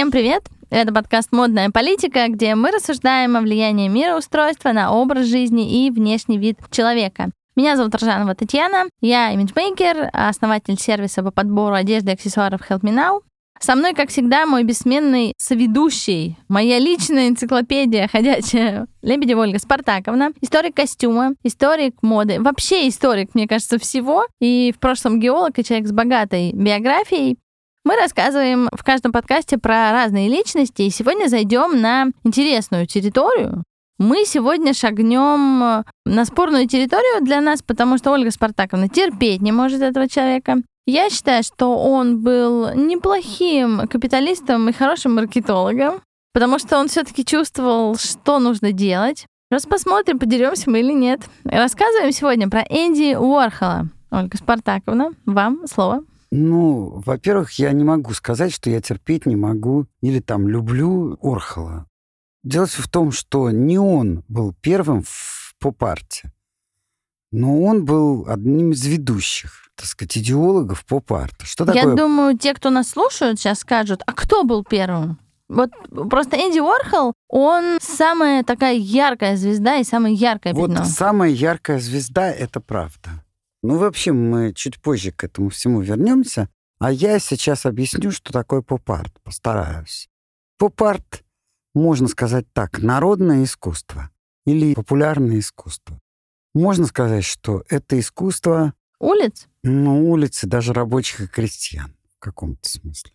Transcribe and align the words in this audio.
Всем 0.00 0.10
привет! 0.10 0.44
Это 0.70 0.94
подкаст 0.94 1.30
«Модная 1.30 1.68
политика», 1.68 2.26
где 2.28 2.54
мы 2.54 2.70
рассуждаем 2.70 3.36
о 3.36 3.42
влиянии 3.42 3.86
мироустройства 3.86 4.72
на 4.72 4.94
образ 4.94 5.26
жизни 5.26 5.84
и 5.84 5.90
внешний 5.90 6.38
вид 6.38 6.56
человека. 6.70 7.28
Меня 7.54 7.76
зовут 7.76 7.94
Ржанова 7.94 8.34
Татьяна, 8.34 8.84
я 9.02 9.30
имиджмейкер, 9.32 10.08
основатель 10.14 10.78
сервиса 10.78 11.22
по 11.22 11.30
подбору 11.30 11.74
одежды 11.74 12.12
и 12.12 12.14
аксессуаров 12.14 12.62
Help 12.62 12.80
Me 12.80 12.94
Now. 12.94 13.20
Со 13.60 13.74
мной, 13.74 13.92
как 13.92 14.08
всегда, 14.08 14.46
мой 14.46 14.64
бессменный 14.64 15.34
соведущий, 15.36 16.38
моя 16.48 16.78
личная 16.78 17.28
энциклопедия 17.28 18.08
ходячая, 18.08 18.86
Лебедева 19.02 19.42
Ольга 19.42 19.58
Спартаковна, 19.58 20.32
историк 20.40 20.76
костюма, 20.76 21.34
историк 21.42 22.02
моды, 22.02 22.40
вообще 22.40 22.88
историк, 22.88 23.34
мне 23.34 23.46
кажется, 23.46 23.78
всего, 23.78 24.24
и 24.40 24.72
в 24.74 24.80
прошлом 24.80 25.20
геолог 25.20 25.58
и 25.58 25.62
человек 25.62 25.88
с 25.88 25.92
богатой 25.92 26.52
биографией. 26.54 27.36
Мы 27.82 27.96
рассказываем 27.96 28.68
в 28.72 28.84
каждом 28.84 29.10
подкасте 29.10 29.56
про 29.56 29.90
разные 29.90 30.28
личности, 30.28 30.82
и 30.82 30.90
сегодня 30.90 31.28
зайдем 31.28 31.80
на 31.80 32.08
интересную 32.24 32.86
территорию. 32.86 33.64
Мы 33.98 34.26
сегодня 34.26 34.74
шагнем 34.74 35.84
на 36.04 36.24
спорную 36.26 36.68
территорию 36.68 37.24
для 37.24 37.40
нас, 37.40 37.62
потому 37.62 37.96
что 37.96 38.10
Ольга 38.12 38.30
Спартаковна 38.30 38.88
терпеть 38.88 39.40
не 39.40 39.50
может 39.50 39.80
этого 39.80 40.08
человека. 40.08 40.58
Я 40.86 41.08
считаю, 41.08 41.42
что 41.42 41.78
он 41.78 42.22
был 42.22 42.74
неплохим 42.74 43.88
капиталистом 43.88 44.68
и 44.68 44.72
хорошим 44.72 45.14
маркетологом, 45.14 46.02
потому 46.34 46.58
что 46.58 46.78
он 46.78 46.88
все-таки 46.88 47.24
чувствовал, 47.24 47.96
что 47.96 48.38
нужно 48.40 48.72
делать. 48.72 49.26
Раз 49.50 49.64
посмотрим, 49.64 50.18
подеремся 50.18 50.68
мы 50.68 50.80
или 50.80 50.92
нет. 50.92 51.22
Рассказываем 51.44 52.12
сегодня 52.12 52.48
про 52.50 52.60
Энди 52.60 53.14
Уорхола. 53.14 53.88
Ольга 54.10 54.36
Спартаковна, 54.36 55.12
вам 55.24 55.66
слово. 55.66 56.04
Ну, 56.30 57.02
во-первых, 57.04 57.52
я 57.52 57.72
не 57.72 57.82
могу 57.84 58.12
сказать, 58.12 58.52
что 58.52 58.70
я 58.70 58.80
терпеть 58.80 59.26
не 59.26 59.36
могу 59.36 59.86
или 60.00 60.20
там 60.20 60.46
люблю 60.46 61.18
Орхола. 61.22 61.86
Дело 62.44 62.66
в 62.66 62.88
том, 62.88 63.10
что 63.12 63.50
не 63.50 63.78
он 63.78 64.24
был 64.28 64.54
первым 64.60 65.02
в 65.02 65.54
поп-арте, 65.58 66.32
но 67.32 67.62
он 67.62 67.84
был 67.84 68.26
одним 68.28 68.72
из 68.72 68.84
ведущих 68.86 69.60
так 69.80 69.86
сказать, 69.86 70.18
идеологов 70.18 70.84
поп-арта. 70.84 71.46
Что 71.46 71.64
Я 71.64 71.72
такое? 71.72 71.96
думаю, 71.96 72.36
те, 72.36 72.52
кто 72.52 72.68
нас 72.68 72.90
слушают, 72.90 73.40
сейчас 73.40 73.60
скажут, 73.60 74.02
а 74.04 74.12
кто 74.12 74.44
был 74.44 74.62
первым? 74.62 75.18
Вот 75.48 75.70
просто 76.10 76.36
Энди 76.36 76.60
Уорхол, 76.60 77.14
он 77.28 77.78
самая 77.80 78.44
такая 78.44 78.74
яркая 78.74 79.36
звезда 79.36 79.78
и 79.78 79.84
самая 79.84 80.12
яркая 80.12 80.52
Вот 80.52 80.68
пятно. 80.70 80.84
самая 80.84 81.30
яркая 81.30 81.80
звезда— 81.80 82.30
это 82.30 82.60
правда. 82.60 83.24
Ну, 83.62 83.76
вообще, 83.78 84.12
мы 84.12 84.52
чуть 84.54 84.80
позже 84.80 85.12
к 85.12 85.24
этому 85.24 85.50
всему 85.50 85.80
вернемся. 85.80 86.48
А 86.78 86.90
я 86.90 87.18
сейчас 87.18 87.66
объясню, 87.66 88.10
что 88.10 88.32
такое 88.32 88.62
поп-арт. 88.62 89.12
Постараюсь. 89.22 90.08
Поп-арт, 90.58 91.24
можно 91.74 92.08
сказать 92.08 92.46
так, 92.52 92.80
народное 92.80 93.44
искусство 93.44 94.10
или 94.46 94.74
популярное 94.74 95.38
искусство. 95.38 96.00
Можно 96.54 96.86
сказать, 96.86 97.24
что 97.24 97.62
это 97.68 97.98
искусство 97.98 98.74
Улиц? 99.00 99.48
Ну, 99.62 100.10
улицы 100.10 100.46
даже 100.46 100.74
рабочих 100.74 101.20
и 101.22 101.26
крестьян 101.26 101.94
в 102.16 102.20
каком-то 102.20 102.68
смысле. 102.68 103.12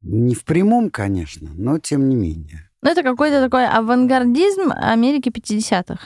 Не 0.00 0.34
в 0.34 0.44
прямом, 0.44 0.90
конечно, 0.90 1.50
но 1.54 1.78
тем 1.78 2.08
не 2.08 2.14
менее. 2.14 2.70
Ну, 2.82 2.90
это 2.90 3.02
какой-то 3.02 3.42
такой 3.42 3.66
авангардизм 3.66 4.70
Америки 4.70 5.30
50-х. 5.30 5.98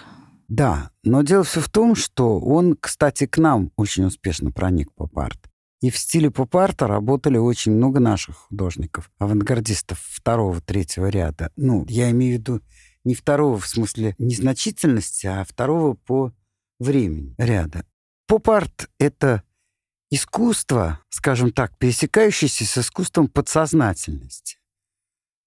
Да, 0.48 0.90
но 1.04 1.22
дело 1.22 1.44
все 1.44 1.60
в 1.60 1.68
том, 1.68 1.94
что 1.94 2.40
он, 2.40 2.74
кстати, 2.74 3.26
к 3.26 3.36
нам 3.38 3.70
очень 3.76 4.04
успешно 4.04 4.50
проник 4.50 4.92
поп-арт. 4.94 5.38
И 5.80 5.90
в 5.90 5.98
стиле 5.98 6.30
поп-арта 6.30 6.86
работали 6.86 7.36
очень 7.36 7.72
много 7.72 8.00
наших 8.00 8.36
художников, 8.36 9.10
авангардистов 9.18 10.00
второго, 10.00 10.60
третьего 10.60 11.06
ряда. 11.08 11.52
Ну, 11.56 11.84
я 11.88 12.10
имею 12.10 12.36
в 12.36 12.40
виду 12.40 12.60
не 13.04 13.14
второго 13.14 13.58
в 13.58 13.68
смысле 13.68 14.14
незначительности, 14.18 15.26
а 15.26 15.44
второго 15.44 15.94
по 15.94 16.32
времени 16.80 17.34
ряда. 17.38 17.84
Поп-арт— 18.26 18.90
это 18.98 19.42
искусство, 20.10 21.00
скажем 21.10 21.52
так, 21.52 21.76
пересекающееся 21.78 22.64
с 22.64 22.78
искусством 22.78 23.28
подсознательности. 23.28 24.58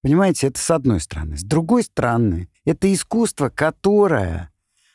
Понимаете, 0.01 0.47
это 0.47 0.59
с 0.59 0.71
одной 0.71 0.99
стороны. 0.99 1.37
С 1.37 1.43
другой 1.43 1.83
стороны, 1.83 2.49
это 2.65 2.91
искусство, 2.91 3.49
которое 3.49 4.50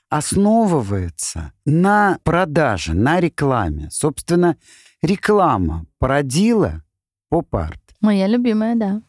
основывается 0.08 1.52
на 1.64 2.18
продаже, 2.22 2.94
на 2.94 3.20
рекламе. 3.20 3.88
Собственно, 3.90 4.56
реклама 5.02 5.86
породила 5.98 6.82
поп-арт. 7.28 7.80
Моя 8.00 8.26
любимая, 8.26 8.76
да. 8.76 9.02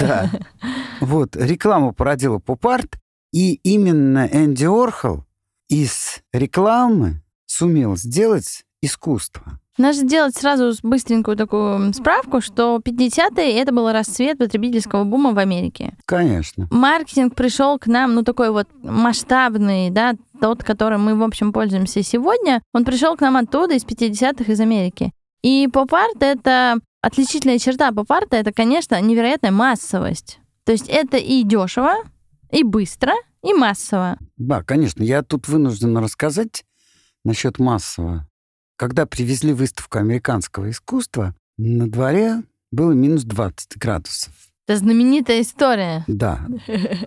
Да. 0.00 0.30
Вот, 1.00 1.36
реклама 1.36 1.92
породила 1.92 2.38
поп-арт, 2.38 2.98
и 3.32 3.54
именно 3.54 4.28
Энди 4.30 4.64
Орхол 4.66 5.24
из 5.68 6.20
рекламы 6.32 7.22
сумел 7.46 7.96
сделать 7.96 8.64
искусство. 8.80 9.58
Надо 9.78 9.96
сделать 9.96 10.36
сразу 10.36 10.72
быстренькую 10.82 11.36
такую 11.36 11.94
справку, 11.94 12.40
что 12.40 12.80
50-е 12.84 13.58
это 13.58 13.72
был 13.72 13.90
расцвет 13.90 14.38
потребительского 14.38 15.04
бума 15.04 15.32
в 15.32 15.38
Америке. 15.38 15.94
Конечно. 16.04 16.68
Маркетинг 16.70 17.34
пришел 17.34 17.78
к 17.78 17.86
нам, 17.86 18.14
ну, 18.14 18.22
такой 18.22 18.50
вот 18.50 18.68
масштабный, 18.82 19.90
да, 19.90 20.14
тот, 20.40 20.62
которым 20.62 21.04
мы, 21.04 21.16
в 21.16 21.22
общем, 21.22 21.52
пользуемся 21.52 22.02
сегодня, 22.02 22.60
он 22.74 22.84
пришел 22.84 23.16
к 23.16 23.20
нам 23.22 23.36
оттуда, 23.36 23.74
из 23.74 23.84
50-х, 23.84 24.52
из 24.52 24.60
Америки. 24.60 25.12
И 25.42 25.68
поп-арт— 25.72 26.16
это 26.22 26.78
отличительная 27.00 27.58
черта 27.58 27.92
поп-арта, 27.92 28.36
это, 28.36 28.52
конечно, 28.52 29.00
невероятная 29.00 29.52
массовость. 29.52 30.38
То 30.64 30.72
есть 30.72 30.88
это 30.88 31.16
и 31.16 31.42
дешево, 31.44 31.94
и 32.50 32.62
быстро, 32.62 33.14
и 33.42 33.54
массово. 33.54 34.18
Да, 34.36 34.62
конечно. 34.62 35.02
Я 35.02 35.22
тут 35.22 35.48
вынужден 35.48 35.96
рассказать 35.96 36.64
насчет 37.24 37.58
массового. 37.58 38.28
Когда 38.76 39.06
привезли 39.06 39.52
выставку 39.52 39.98
американского 39.98 40.70
искусства, 40.70 41.34
на 41.56 41.90
дворе 41.90 42.42
было 42.70 42.92
минус 42.92 43.24
20 43.24 43.76
градусов. 43.78 44.32
Это 44.66 44.78
знаменитая 44.78 45.42
история. 45.42 46.04
Да. 46.06 46.46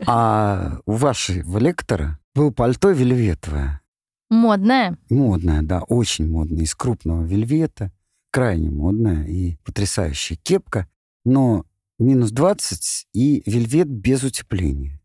А 0.05 0.79
у 0.85 0.93
вашего 0.93 1.57
лектора 1.57 2.19
было 2.33 2.51
пальто 2.51 2.91
вельветовое. 2.91 3.81
Модное. 4.29 4.97
Модное, 5.09 5.61
да, 5.61 5.81
очень 5.81 6.29
модное, 6.29 6.63
из 6.63 6.75
крупного 6.75 7.23
вельвета. 7.23 7.91
Крайне 8.31 8.69
модная 8.69 9.25
и 9.25 9.55
потрясающая 9.63 10.37
кепка. 10.37 10.87
Но 11.23 11.65
минус 11.97 12.31
20 12.31 13.07
и 13.13 13.41
вельвет 13.45 13.87
без 13.87 14.23
утепления. 14.23 15.01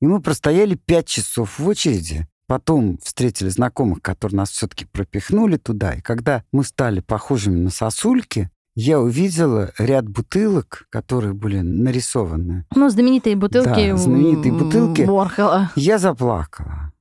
И 0.00 0.06
мы 0.06 0.22
простояли 0.22 0.76
5 0.76 1.06
часов 1.06 1.58
в 1.58 1.66
очереди, 1.66 2.28
Потом 2.48 2.98
встретили 3.02 3.50
знакомых, 3.50 4.00
которые 4.00 4.38
нас 4.38 4.50
все-таки 4.50 4.86
пропихнули 4.86 5.58
туда. 5.58 5.92
И 5.92 6.00
когда 6.00 6.42
мы 6.50 6.64
стали 6.64 7.00
похожими 7.00 7.56
на 7.56 7.68
сосульки, 7.68 8.50
я 8.74 9.00
увидела 9.00 9.72
ряд 9.76 10.08
бутылок, 10.08 10.86
которые 10.88 11.34
были 11.34 11.60
нарисованы. 11.60 12.64
Ну, 12.74 12.88
знаменитые 12.88 13.36
бутылки. 13.36 13.90
Да, 13.90 13.96
знаменитые 13.98 14.52
бутылки. 14.54 15.02
Ворхола. 15.02 15.70
Я 15.76 15.98
заплакала. 15.98 16.92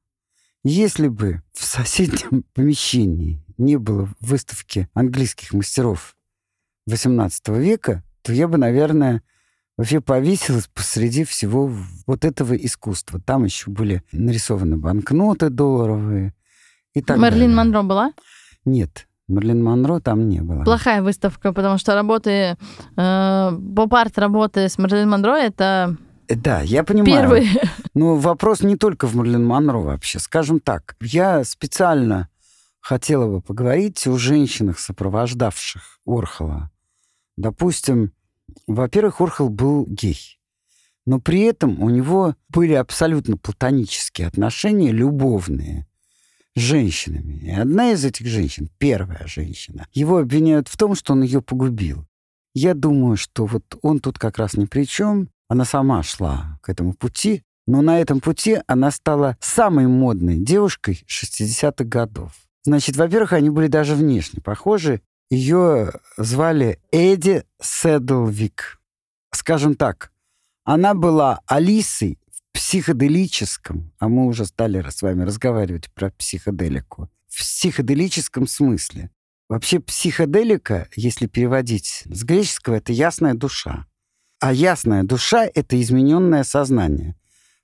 Если 0.66 1.07
бы 1.07 1.41
в 1.53 1.63
соседнем 1.63 2.44
помещении 2.53 3.41
не 3.57 3.78
было 3.78 4.09
выставки 4.19 4.90
английских 4.94 5.53
мастеров 5.53 6.18
XVIII 6.90 7.57
века, 7.57 8.03
то 8.22 8.34
я 8.34 8.50
бы, 8.50 8.57
наверное, 8.57 9.24
вообще 9.78 10.02
повесилась 10.02 10.68
посреди 10.68 11.24
всего 11.24 11.72
вот 12.06 12.26
этого 12.26 12.54
искусства. 12.54 13.20
Там 13.20 13.46
еще 13.46 13.70
были 13.70 14.04
нарисованы 14.12 14.78
банкноты 14.78 15.50
долларовые 15.50 16.34
и 16.94 17.02
так 17.02 17.18
Мерлин 17.18 17.56
далее. 17.56 17.56
Монро 17.56 17.84
была? 17.84 18.13
Нет, 18.66 19.07
Мерлин 19.28 19.63
Монро 19.63 20.00
там 20.00 20.28
не 20.28 20.42
было. 20.42 20.63
Плохая 20.63 21.01
выставка, 21.01 21.54
потому 21.54 21.78
что 21.78 21.94
работы, 21.96 22.57
э, 22.98 23.60
поп-арт 23.75 24.18
работы 24.18 24.68
с 24.68 24.78
Мерлин 24.78 25.10
Монро 25.10 25.36
это 25.36 25.96
Э, 26.28 26.36
Да, 26.36 26.62
я 26.62 26.84
понимаю. 26.84 27.06
первый. 27.06 27.50
Но 27.94 28.16
вопрос 28.16 28.62
не 28.62 28.75
только 28.75 29.07
в 29.07 29.16
Мерлин 29.16 29.46
Монро 29.46 29.78
вообще. 29.78 30.19
Скажем 30.19 30.60
так, 30.60 30.96
я 31.01 31.44
специально 31.44 32.28
хотела 32.81 33.28
бы 33.28 33.42
поговорить 33.42 34.06
о 34.07 34.18
женщинах, 34.18 34.80
сопровождавших 34.80 36.00
Орхола. 36.06 36.69
Допустим, 37.38 38.12
во-первых, 38.65 39.21
Орхол 39.21 39.50
был 39.50 39.86
гей. 39.86 40.39
Но 41.06 41.19
при 41.19 41.42
этом 41.42 41.81
у 41.81 41.89
него 41.89 42.36
были 42.50 42.74
абсолютно 42.74 43.38
платонические 43.38 44.27
отношения, 44.27 44.92
любовные, 44.92 45.88
с 46.56 46.59
женщинами. 46.59 47.36
И 47.44 47.51
одна 47.51 47.92
из 47.92 48.04
этих 48.04 48.25
женщин, 48.27 48.69
первая 48.77 49.25
женщина, 49.25 49.88
его 49.94 50.18
обвиняют 50.18 50.68
в 50.68 50.75
том, 50.75 50.95
что 50.95 51.13
он 51.13 51.21
ее 51.24 51.42
погубил. 51.42 52.06
Я 52.54 52.74
думаю, 52.74 53.18
что 53.18 53.45
вот 53.45 53.63
он 53.83 54.00
тут 54.00 54.18
как 54.18 54.38
раз 54.38 54.56
ни 54.56 54.65
при 54.65 54.86
чем. 54.86 55.30
Она 55.48 55.63
сама 55.63 56.03
шла 56.03 56.60
к 56.62 56.69
этому 56.69 56.94
пути, 56.94 57.44
но 57.68 57.81
на 57.81 58.00
этом 58.01 58.19
пути 58.19 58.57
она 58.65 58.92
стала 58.92 59.38
самой 59.39 59.88
модной 59.88 60.38
девушкой 60.38 61.06
60-х 61.07 61.86
годов. 61.86 62.33
Значит, 62.63 62.98
во-первых, 62.98 63.33
они 63.33 63.50
были 63.50 63.68
даже 63.68 63.95
внешне 63.95 64.42
похожи. 64.42 65.01
Ее 65.29 65.91
звали 66.15 66.79
Эдди 66.91 67.44
Седлвик. 67.62 68.79
скажем 69.33 69.75
так, 69.75 70.13
она 70.63 70.94
была 70.94 71.41
Алисой 71.47 72.18
в 72.31 72.41
психоделическом, 72.53 73.91
а 74.00 74.07
мы 74.07 74.25
уже 74.25 74.45
стали 74.45 74.81
с 74.89 75.01
вами 75.01 75.24
разговаривать 75.24 75.91
про 75.94 76.12
психоделику, 76.12 77.09
в 77.27 77.39
психоделическом 77.39 78.47
смысле. 78.47 79.12
Вообще 79.50 79.81
психоделика, 79.81 80.88
если 80.95 81.27
переводить 81.27 82.03
с 82.06 82.24
греческого, 82.24 82.75
это 82.75 82.94
ясная 82.94 83.33
душа. 83.33 83.85
А 84.39 84.53
ясная 84.53 85.03
душа— 85.03 85.45
это 85.53 85.81
измененное 85.81 86.45
сознание. 86.45 87.15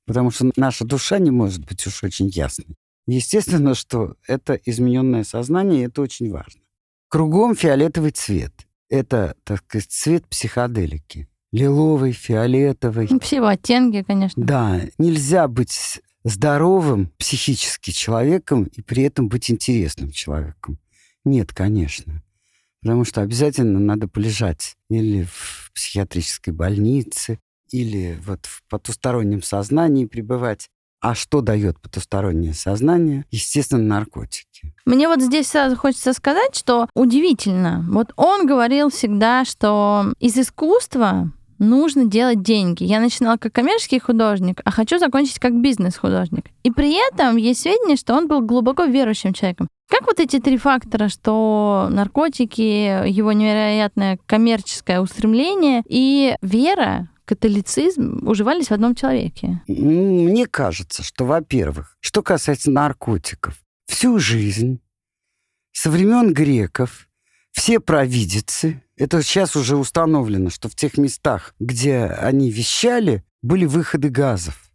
Потому 0.05 0.31
что 0.31 0.51
наша 0.57 0.83
душа 0.83 1.17
не 1.17 1.31
может 1.31 1.65
быть 1.65 1.87
уж 1.87 2.03
очень 2.03 2.27
ясной. 2.27 2.75
Естественно, 3.07 3.73
что 3.73 4.15
это 4.27 4.55
измененное 4.65 5.23
сознание, 5.23 5.83
и 5.83 5.85
это 5.87 6.01
очень 6.01 6.29
важно. 6.29 6.62
Кругом 7.13 7.55
фиолетовый 7.55 8.09
цвет. 8.09 8.51
Это, 8.89 9.35
так 9.43 9.59
сказать, 9.59 9.91
цвет 9.91 10.27
психоделики. 10.27 11.29
Лиловый, 11.51 12.11
фиолетовый. 12.11 13.05
Ну, 13.07 13.19
все 13.19 13.35
его 13.35 13.49
оттенки, 13.49 14.01
конечно. 14.01 14.43
Да, 14.43 14.81
нельзя 14.97 15.47
быть 15.47 16.01
здоровым 16.23 17.11
психически 17.19 17.91
человеком 17.91 18.63
и 18.63 18.81
при 18.81 19.03
этом 19.03 19.29
быть 19.29 19.51
интересным 19.51 20.09
человеком. 20.09 20.79
Нет, 21.23 21.53
конечно. 21.53 22.23
Потому 22.81 23.05
что 23.05 23.21
обязательно 23.21 23.77
надо 23.79 24.07
полежать 24.07 24.75
или 24.89 25.25
в 25.25 25.69
психиатрической 25.75 26.51
больнице, 26.51 27.37
или 27.69 28.17
вот 28.25 28.47
в 28.47 28.63
потустороннем 28.69 29.43
сознании 29.43 30.05
пребывать. 30.05 30.67
А 31.03 31.15
что 31.15 31.41
дает 31.41 31.77
потустороннее 31.81 32.53
сознание? 32.53 33.25
Естественно, 33.29 33.83
наркотики. 33.83 34.73
Мне 34.85 35.09
вот 35.09 35.21
здесь 35.21 35.49
сразу 35.49 35.75
хочется 35.75 36.13
сказать, 36.13 36.55
что 36.55 36.87
удивительно. 36.95 37.85
Вот 37.89 38.13
он 38.15 38.47
говорил 38.47 38.89
всегда, 38.89 39.43
что 39.43 40.13
из 40.21 40.37
искусства 40.37 41.29
нужно 41.59 42.05
делать 42.05 42.41
деньги. 42.41 42.85
Я 42.85 43.01
начинала 43.01 43.35
как 43.35 43.51
коммерческий 43.51 43.99
художник, 43.99 44.61
а 44.63 44.71
хочу 44.71 44.97
закончить 44.97 45.39
как 45.39 45.59
бизнес-художник. 45.59 46.45
И 46.63 46.71
при 46.71 46.95
этом 47.05 47.35
есть 47.35 47.59
сведения, 47.59 47.97
что 47.97 48.13
он 48.13 48.29
был 48.29 48.39
глубоко 48.39 48.85
верующим 48.85 49.33
человеком. 49.33 49.67
Как 49.89 50.07
вот 50.07 50.21
эти 50.21 50.39
три 50.39 50.57
фактора, 50.57 51.09
что 51.09 51.89
наркотики, 51.91 53.09
его 53.09 53.33
невероятное 53.33 54.17
коммерческое 54.25 55.01
устремление 55.01 55.83
и 55.85 56.37
вера, 56.41 57.09
католицизм 57.25 58.27
уживались 58.27 58.67
в 58.67 58.71
одном 58.71 58.95
человеке? 58.95 59.61
Мне 59.67 60.45
кажется, 60.47 61.03
что, 61.03 61.25
во-первых, 61.25 61.97
что 61.99 62.21
касается 62.21 62.71
наркотиков, 62.71 63.61
всю 63.85 64.19
жизнь, 64.19 64.79
со 65.71 65.89
времен 65.89 66.33
греков, 66.33 67.07
все 67.51 67.79
провидицы, 67.79 68.83
это 68.95 69.21
сейчас 69.23 69.55
уже 69.55 69.75
установлено, 69.75 70.49
что 70.49 70.69
в 70.69 70.75
тех 70.75 70.97
местах, 70.97 71.55
где 71.59 72.03
они 72.03 72.51
вещали, 72.51 73.23
были 73.41 73.65
выходы 73.65 74.09
газов, 74.09 74.71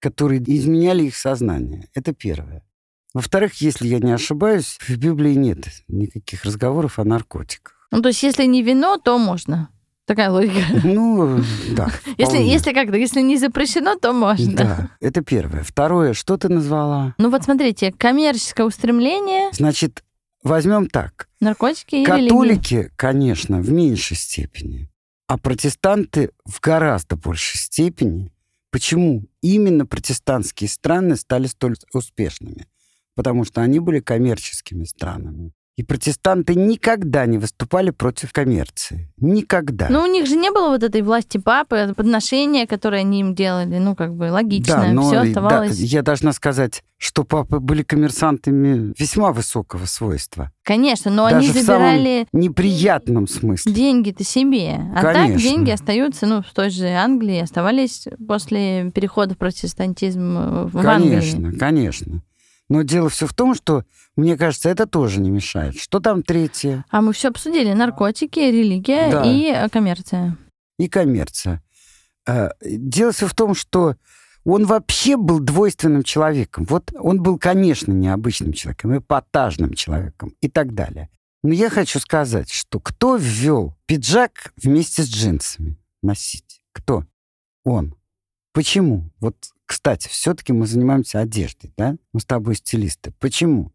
которые 0.00 0.42
изменяли 0.42 1.04
их 1.04 1.16
сознание. 1.16 1.88
Это 1.94 2.12
первое. 2.12 2.62
Во-вторых, 3.14 3.54
если 3.60 3.86
я 3.86 4.00
не 4.00 4.10
ошибаюсь, 4.10 4.76
в 4.80 4.96
Библии 4.96 5.34
нет 5.34 5.68
никаких 5.86 6.44
разговоров 6.44 6.98
о 6.98 7.04
наркотиках. 7.04 7.88
Ну, 7.92 8.02
то 8.02 8.08
есть, 8.08 8.24
если 8.24 8.44
не 8.44 8.62
вино, 8.62 8.98
то 8.98 9.18
можно. 9.18 9.68
Такая 10.06 10.30
логика. 10.30 10.62
Ну, 10.84 11.40
да. 11.70 11.88
Если, 12.18 12.36
если 12.38 12.72
как-то, 12.74 12.96
если 12.96 13.22
не 13.22 13.38
запрещено, 13.38 13.96
то 13.96 14.12
можно. 14.12 14.54
Да, 14.54 14.90
это 15.00 15.22
первое. 15.22 15.62
Второе, 15.62 16.12
что 16.12 16.36
ты 16.36 16.48
назвала? 16.50 17.14
Ну 17.18 17.30
вот 17.30 17.44
смотрите, 17.44 17.90
коммерческое 17.92 18.66
устремление. 18.66 19.50
Значит, 19.52 20.04
возьмем 20.42 20.88
так. 20.88 21.28
Наркотики 21.40 21.96
и 21.96 22.04
Католики, 22.04 22.74
религия. 22.74 22.90
конечно, 22.96 23.60
в 23.60 23.70
меньшей 23.72 24.16
степени, 24.16 24.90
а 25.26 25.38
протестанты 25.38 26.30
в 26.44 26.60
гораздо 26.60 27.16
большей 27.16 27.58
степени. 27.58 28.30
Почему 28.70 29.24
именно 29.40 29.86
протестантские 29.86 30.68
страны 30.68 31.16
стали 31.16 31.46
столь 31.46 31.76
успешными? 31.94 32.66
Потому 33.14 33.44
что 33.44 33.62
они 33.62 33.78
были 33.78 34.00
коммерческими 34.00 34.84
странами. 34.84 35.52
И 35.76 35.82
протестанты 35.82 36.54
никогда 36.54 37.26
не 37.26 37.36
выступали 37.38 37.90
против 37.90 38.32
коммерции. 38.32 39.12
Никогда. 39.16 39.88
Но 39.90 40.04
у 40.04 40.06
них 40.06 40.26
же 40.28 40.36
не 40.36 40.52
было 40.52 40.68
вот 40.68 40.84
этой 40.84 41.02
власти 41.02 41.38
папы, 41.38 41.92
подношения, 41.96 42.68
которые 42.68 43.00
они 43.00 43.20
им 43.20 43.34
делали. 43.34 43.78
Ну, 43.78 43.96
как 43.96 44.14
бы 44.14 44.30
логично. 44.30 44.76
Да, 44.76 44.92
но 44.92 45.02
Все 45.02 45.18
оставалось. 45.18 45.76
да, 45.76 45.84
я 45.84 46.02
должна 46.02 46.32
сказать, 46.32 46.84
что 46.96 47.24
папы 47.24 47.58
были 47.58 47.82
коммерсантами 47.82 48.94
весьма 48.96 49.32
высокого 49.32 49.84
свойства. 49.86 50.52
Конечно, 50.62 51.10
но 51.10 51.24
Даже 51.28 51.36
они 51.38 51.48
в 51.48 51.52
самом 51.52 51.64
забирали 51.64 52.26
неприятном 52.32 53.26
смысле. 53.26 53.72
деньги-то 53.72 54.22
себе. 54.22 54.80
А 54.94 55.02
так 55.02 55.14
Конечно. 55.14 55.40
деньги 55.42 55.70
остаются, 55.70 56.26
ну, 56.26 56.42
в 56.42 56.54
той 56.54 56.70
же 56.70 56.86
Англии, 56.86 57.40
оставались 57.40 58.06
после 58.28 58.92
перехода 58.94 59.34
в 59.34 59.38
протестантизм 59.38 60.38
э, 60.38 60.66
в 60.66 60.78
Англии. 60.78 61.10
Конечно, 61.18 61.52
конечно. 61.52 62.22
Но 62.68 62.82
дело 62.82 63.08
все 63.10 63.26
в 63.26 63.34
том, 63.34 63.54
что, 63.54 63.84
мне 64.16 64.36
кажется, 64.36 64.70
это 64.70 64.86
тоже 64.86 65.20
не 65.20 65.30
мешает. 65.30 65.76
Что 65.76 66.00
там 66.00 66.22
третье? 66.22 66.84
А 66.90 67.00
мы 67.02 67.12
все 67.12 67.28
обсудили. 67.28 67.72
Наркотики, 67.72 68.38
религия 68.40 69.10
Да. 69.10 69.22
и 69.24 69.46
э, 69.52 69.68
коммерция. 69.68 70.36
И 70.78 70.88
коммерция. 70.88 71.62
Э, 72.26 72.48
Дело 72.62 73.12
все 73.12 73.26
в 73.26 73.34
том, 73.34 73.54
что 73.54 73.96
он 74.44 74.64
вообще 74.66 75.16
был 75.16 75.40
двойственным 75.40 76.02
человеком. 76.02 76.64
Вот 76.68 76.92
он 76.98 77.22
был, 77.22 77.38
конечно, 77.38 77.92
необычным 77.92 78.52
человеком, 78.52 78.96
эпатажным 78.96 79.74
человеком 79.74 80.34
и 80.40 80.48
так 80.48 80.74
далее. 80.74 81.10
Но 81.42 81.52
я 81.52 81.68
хочу 81.68 82.00
сказать, 82.00 82.50
что 82.50 82.80
кто 82.80 83.16
ввел 83.16 83.76
пиджак 83.86 84.52
вместе 84.56 85.02
с 85.02 85.08
джинсами 85.08 85.76
носить? 86.02 86.62
Кто? 86.72 87.04
Он. 87.64 87.94
Почему? 88.54 89.10
Вот, 89.18 89.36
кстати, 89.66 90.08
все-таки 90.08 90.52
мы 90.52 90.66
занимаемся 90.66 91.18
одеждой, 91.18 91.74
да? 91.76 91.96
Мы 92.12 92.20
с 92.20 92.24
тобой 92.24 92.54
стилисты. 92.54 93.12
Почему? 93.18 93.72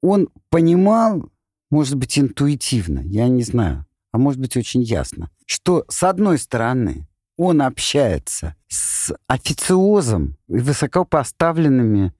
Он 0.00 0.28
понимал, 0.50 1.28
может 1.68 1.96
быть, 1.96 2.16
интуитивно, 2.16 3.00
я 3.00 3.28
не 3.28 3.42
знаю, 3.42 3.84
а 4.12 4.18
может 4.18 4.40
быть, 4.40 4.56
очень 4.56 4.82
ясно, 4.82 5.30
что, 5.46 5.84
с 5.88 6.02
одной 6.04 6.38
стороны, 6.38 7.08
он 7.36 7.60
общается 7.60 8.54
с 8.68 9.12
официозом 9.26 10.36
и 10.46 10.58
высокопоставленными 10.58 12.12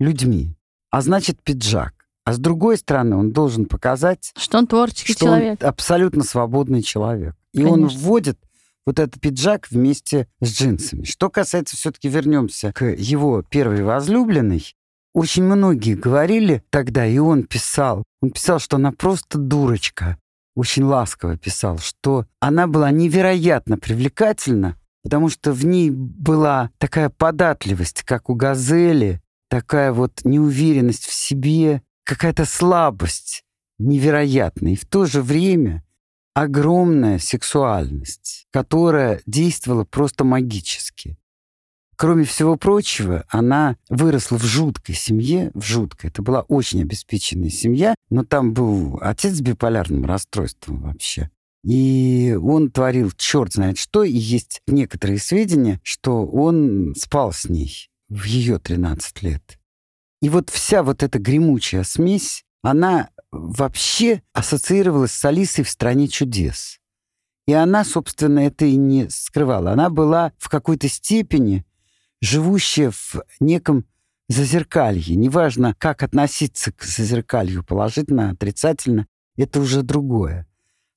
людьми, 0.00 0.56
а 0.90 1.00
значит, 1.00 1.40
пиджак. 1.42 1.94
А 2.24 2.32
с 2.32 2.38
другой 2.38 2.78
стороны, 2.78 3.16
он 3.16 3.32
должен 3.32 3.66
показать, 3.66 4.32
Что 4.36 4.58
он 4.58 4.66
творческий 4.66 5.12
что 5.12 5.26
человек. 5.26 5.62
он 5.62 5.68
абсолютно 5.68 6.24
свободный 6.24 6.82
человек. 6.82 7.36
И 7.52 7.62
он 7.64 7.82
Конечно. 7.82 8.00
вводит 8.00 8.38
вот 8.86 8.98
этот 8.98 9.20
пиджак 9.20 9.68
вместе 9.70 10.28
с 10.40 10.50
джинсами. 10.50 11.04
Что 11.04 11.30
касается, 11.30 11.76
все-таки 11.76 12.08
вернемся 12.08 12.72
к 12.72 12.84
его 12.84 13.42
первой 13.42 13.82
возлюбленной, 13.82 14.74
очень 15.14 15.44
многие 15.44 15.94
говорили 15.94 16.64
тогда, 16.70 17.06
и 17.06 17.18
он 17.18 17.44
писал, 17.44 18.02
он 18.20 18.30
писал, 18.30 18.58
что 18.58 18.76
она 18.76 18.90
просто 18.90 19.38
дурочка, 19.38 20.18
очень 20.56 20.82
ласково 20.82 21.36
писал, 21.36 21.78
что 21.78 22.26
она 22.40 22.66
была 22.66 22.90
невероятно 22.90 23.78
привлекательна, 23.78 24.76
потому 25.04 25.28
что 25.28 25.52
в 25.52 25.64
ней 25.64 25.90
была 25.90 26.70
такая 26.78 27.10
податливость, 27.10 28.02
как 28.02 28.28
у 28.28 28.34
газели, 28.34 29.20
такая 29.48 29.92
вот 29.92 30.24
неуверенность 30.24 31.04
в 31.04 31.12
себе, 31.12 31.82
какая-то 32.04 32.44
слабость 32.44 33.44
невероятная. 33.78 34.72
И 34.72 34.76
в 34.76 34.84
то 34.84 35.06
же 35.06 35.22
время 35.22 35.84
огромная 36.34 37.18
сексуальность, 37.18 38.46
которая 38.50 39.22
действовала 39.24 39.84
просто 39.84 40.24
магически. 40.24 41.16
Кроме 41.96 42.24
всего 42.24 42.56
прочего, 42.56 43.24
она 43.28 43.76
выросла 43.88 44.36
в 44.36 44.44
жуткой 44.44 44.96
семье, 44.96 45.52
в 45.54 45.62
жуткой. 45.62 46.10
Это 46.10 46.22
была 46.22 46.42
очень 46.42 46.82
обеспеченная 46.82 47.50
семья, 47.50 47.94
но 48.10 48.24
там 48.24 48.52
был 48.52 48.98
отец 49.00 49.34
с 49.34 49.40
биполярным 49.40 50.04
расстройством 50.04 50.82
вообще. 50.82 51.30
И 51.62 52.36
он 52.42 52.70
творил 52.70 53.12
черт 53.16 53.54
знает 53.54 53.78
что, 53.78 54.02
и 54.02 54.12
есть 54.12 54.60
некоторые 54.66 55.18
сведения, 55.18 55.80
что 55.82 56.26
он 56.26 56.94
спал 56.98 57.32
с 57.32 57.48
ней 57.48 57.88
в 58.08 58.24
ее 58.24 58.58
13 58.58 59.22
лет. 59.22 59.58
И 60.20 60.28
вот 60.28 60.50
вся 60.50 60.82
вот 60.82 61.02
эта 61.02 61.18
гремучая 61.18 61.84
смесь, 61.84 62.44
она 62.62 63.10
вообще 63.34 64.22
ассоциировалась 64.32 65.12
с 65.12 65.24
Алисой 65.24 65.64
в 65.64 65.70
«Стране 65.70 66.08
чудес». 66.08 66.80
И 67.46 67.52
она, 67.52 67.84
собственно, 67.84 68.40
это 68.40 68.64
и 68.64 68.76
не 68.76 69.08
скрывала. 69.10 69.72
Она 69.72 69.90
была 69.90 70.32
в 70.38 70.48
какой-то 70.48 70.88
степени 70.88 71.66
живущая 72.22 72.90
в 72.90 73.16
неком 73.38 73.84
зазеркалье. 74.28 75.14
Неважно, 75.14 75.74
как 75.78 76.02
относиться 76.02 76.72
к 76.72 76.82
зазеркалью, 76.82 77.62
положительно, 77.62 78.30
отрицательно, 78.30 79.06
это 79.36 79.60
уже 79.60 79.82
другое. 79.82 80.46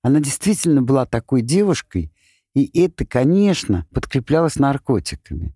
Она 0.02 0.22
действительно 0.22 0.82
была 0.82 1.06
такой 1.06 1.42
девушкой, 1.42 2.14
и 2.54 2.80
это, 2.80 3.06
конечно, 3.06 3.86
подкреплялось 3.94 4.56
наркотиками. 4.56 5.54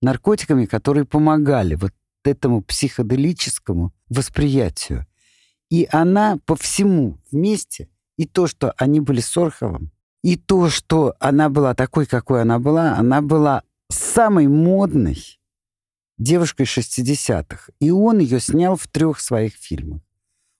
Наркотиками, 0.00 0.64
которые 0.64 1.04
помогали 1.04 1.74
вот 1.74 1.92
этому 2.24 2.62
психоделическому 2.62 3.92
восприятию. 4.08 5.06
И 5.74 5.88
она 5.90 6.38
по 6.46 6.54
всему 6.54 7.18
вместе, 7.32 7.88
и 8.16 8.26
то, 8.26 8.46
что 8.46 8.72
они 8.76 9.00
были 9.00 9.20
с 9.20 9.36
Орховым, 9.36 9.90
И 10.22 10.36
то, 10.36 10.70
что 10.70 11.16
она 11.18 11.48
была 11.48 11.74
такой, 11.74 12.06
какой 12.06 12.42
она 12.42 12.60
была, 12.60 12.96
она 12.96 13.20
была 13.20 13.64
самой 13.90 14.46
модной 14.46 15.18
девушкой 16.16 16.66
60-х. 16.66 17.72
И 17.80 17.90
он 17.90 18.20
ее 18.20 18.38
снял 18.38 18.76
в 18.76 18.86
трех 18.86 19.18
своих 19.18 19.54
фильмах. 19.54 20.00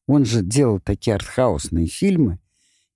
Он 0.09 0.25
же 0.25 0.42
делал 0.42 0.80
такие 0.80 1.14
артхаусные 1.14 1.87
фильмы, 1.87 2.40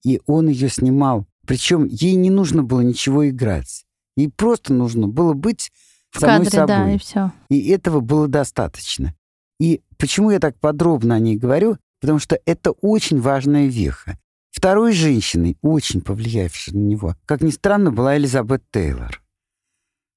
и 0.04 0.20
он 0.26 0.48
ее 0.48 0.68
снимал. 0.70 1.24
Причем 1.46 1.84
ей 1.86 2.16
не 2.16 2.30
нужно 2.30 2.64
было 2.64 2.80
ничего 2.80 3.28
играть. 3.28 3.86
Ей 4.16 4.28
просто 4.28 4.74
нужно 4.74 5.06
было 5.06 5.34
быть 5.34 5.70
В 6.10 6.18
самой 6.18 6.46
кадре, 6.46 6.50
собой. 6.50 6.66
да, 6.66 6.92
и 6.92 6.98
все. 6.98 7.32
И 7.48 7.68
этого 7.68 8.00
было 8.00 8.26
достаточно. 8.26 9.14
И 9.60 9.82
почему 9.98 10.32
я 10.32 10.40
так 10.40 10.58
подробно 10.58 11.14
о 11.14 11.20
ней 11.20 11.36
говорю? 11.36 11.78
Потому 12.00 12.18
что 12.18 12.38
это 12.46 12.70
очень 12.70 13.20
важная 13.20 13.66
веха. 13.66 14.18
Второй 14.50 14.92
женщиной, 14.92 15.56
очень 15.62 16.00
повлиявшей 16.00 16.74
на 16.74 16.80
него, 16.80 17.16
как 17.26 17.42
ни 17.42 17.50
странно, 17.50 17.92
была 17.92 18.16
Элизабет 18.16 18.62
Тейлор. 18.72 19.22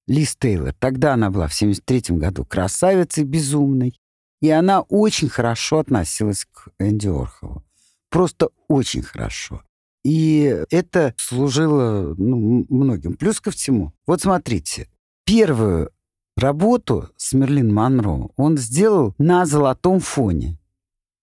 Лиз 0.08 0.36
Тейлор. 0.36 0.74
Тогда 0.74 1.14
она 1.14 1.30
была 1.30 1.48
в 1.48 1.54
73 1.54 2.18
году 2.18 2.46
красавицей 2.46 3.24
безумной. 3.24 4.00
И 4.42 4.50
она 4.50 4.82
очень 4.82 5.30
хорошо 5.30 5.80
относилась 5.80 6.46
к 6.46 6.70
Энди 6.80 7.08
Орхолу. 7.08 7.64
Просто 8.10 8.50
очень 8.68 9.04
хорошо. 9.04 9.62
И 10.04 10.66
это 10.72 11.14
служило 11.18 12.16
ну, 12.18 12.66
многим. 12.70 13.16
Плюс 13.16 13.40
ко 13.40 13.52
всему. 13.52 13.94
Вот 14.08 14.22
смотрите. 14.22 14.90
Первую 15.26 15.92
работу 16.36 17.10
с 17.18 17.34
Мерлин 17.34 17.72
Монро 17.72 18.30
он 18.36 18.58
сделал 18.58 19.14
на 19.20 19.46
золотом 19.46 20.00
фоне. 20.00 20.58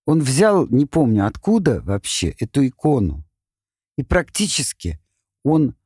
Он 0.08 0.22
взял, 0.22 0.66
не 0.68 0.86
помню 0.86 1.26
откуда 1.26 1.82
вообще, 1.82 2.30
эту 2.38 2.66
икону. 2.66 3.26
И 3.98 4.02
практически 4.02 4.98
он 5.44 5.76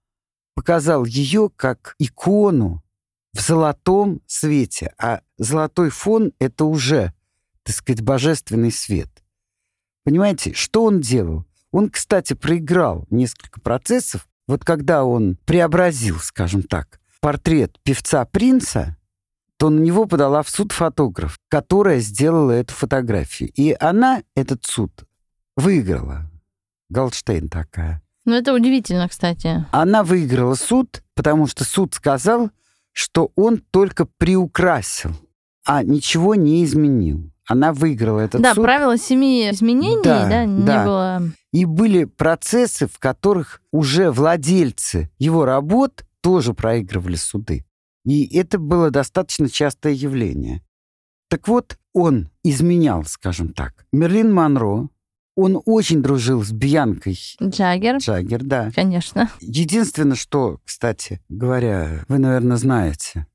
показал 0.55 1.05
ее 1.05 1.51
как 1.57 1.97
икону 1.99 2.85
в 3.33 3.41
золотом 3.41 4.23
свете. 4.29 4.95
А 4.97 5.23
золотой 5.39 5.91
фон— 5.91 6.33
это 6.39 6.67
уже, 6.67 7.13
так 7.65 7.75
сказать, 7.75 8.03
божественный 8.03 8.71
свет. 8.71 9.11
Понимаете, 10.05 10.53
что 10.53 10.85
он 10.85 11.01
делал? 11.01 11.45
Он, 11.73 11.91
кстати, 11.91 12.35
проиграл 12.35 13.09
несколько 13.11 13.61
процессов. 13.61 14.29
Вот 14.47 14.65
когда 14.65 15.05
он 15.05 15.37
преобразил, 15.47 16.21
скажем 16.21 16.63
так, 16.63 17.01
портрет 17.21 17.77
певца 17.83 18.25
Принца, 18.25 18.97
то 19.63 19.71
на 19.71 19.79
него 19.79 20.07
подала 20.07 20.43
в 20.43 20.49
суд 20.51 20.73
фотограф, 20.73 21.39
которая 21.49 22.01
сделала 22.01 22.51
эту 22.51 22.75
фотографию. 22.75 23.49
И 23.55 23.77
она 23.79 24.25
этот 24.35 24.65
суд 24.65 24.91
выиграла. 25.57 26.29
Голдштейн 26.91 27.49
такая. 27.49 28.03
Ну, 28.25 28.35
это 28.35 28.55
удивительно, 28.55 29.09
кстати. 29.09 29.65
Она 29.71 30.03
выиграла 30.03 30.57
суд, 30.57 31.05
потому 31.15 31.47
что 31.47 31.63
суд 31.63 31.95
сказал, 31.95 32.51
что 32.91 33.31
он 33.37 33.59
только 33.59 34.05
приукрасил, 34.05 35.13
а 35.65 35.85
ничего 35.85 36.35
не 36.35 36.65
изменил. 36.65 37.31
Она 37.47 37.73
выиграла 37.73 38.19
этот 38.19 38.43
да, 38.43 38.55
суд. 38.55 38.65
правило 38.65 38.99
семи 38.99 39.49
изменений, 39.49 40.03
Да, 40.03 40.29
да, 40.29 40.45
не 40.45 40.65
да. 40.65 40.85
было. 40.85 41.23
И 41.53 41.67
были 41.67 42.03
процессы, 42.03 42.89
в 42.89 42.99
которых 42.99 43.63
уже 43.71 44.11
владельцы 44.11 45.09
его 45.21 45.45
работ 45.45 46.05
тоже 46.21 46.53
проигрывали 46.53 47.15
суды. 47.15 47.65
И 48.05 48.37
это 48.37 48.59
было 48.59 48.91
достаточно 48.91 49.49
частое 49.49 49.93
явление. 49.93 50.63
Так 51.29 51.49
вот, 51.49 51.79
он 51.95 52.31
изменял, 52.43 53.05
скажем 53.05 53.53
так. 53.53 53.87
Мерлин 53.93 54.33
Монро, 54.33 54.89
он 55.37 55.63
очень 55.65 56.03
дружил 56.03 56.43
с 56.43 56.51
Бьянкой 56.53 57.19
Джаггер, 57.43 57.97
Джаггер, 57.97 58.43
да. 58.43 58.71
конечно. 58.75 59.31
Единственное, 59.41 60.17
что, 60.17 60.59
кстати 60.65 61.21
говоря, 61.29 62.05
вы, 62.09 62.19
наверное, 62.19 62.57
знаете. 62.57 63.27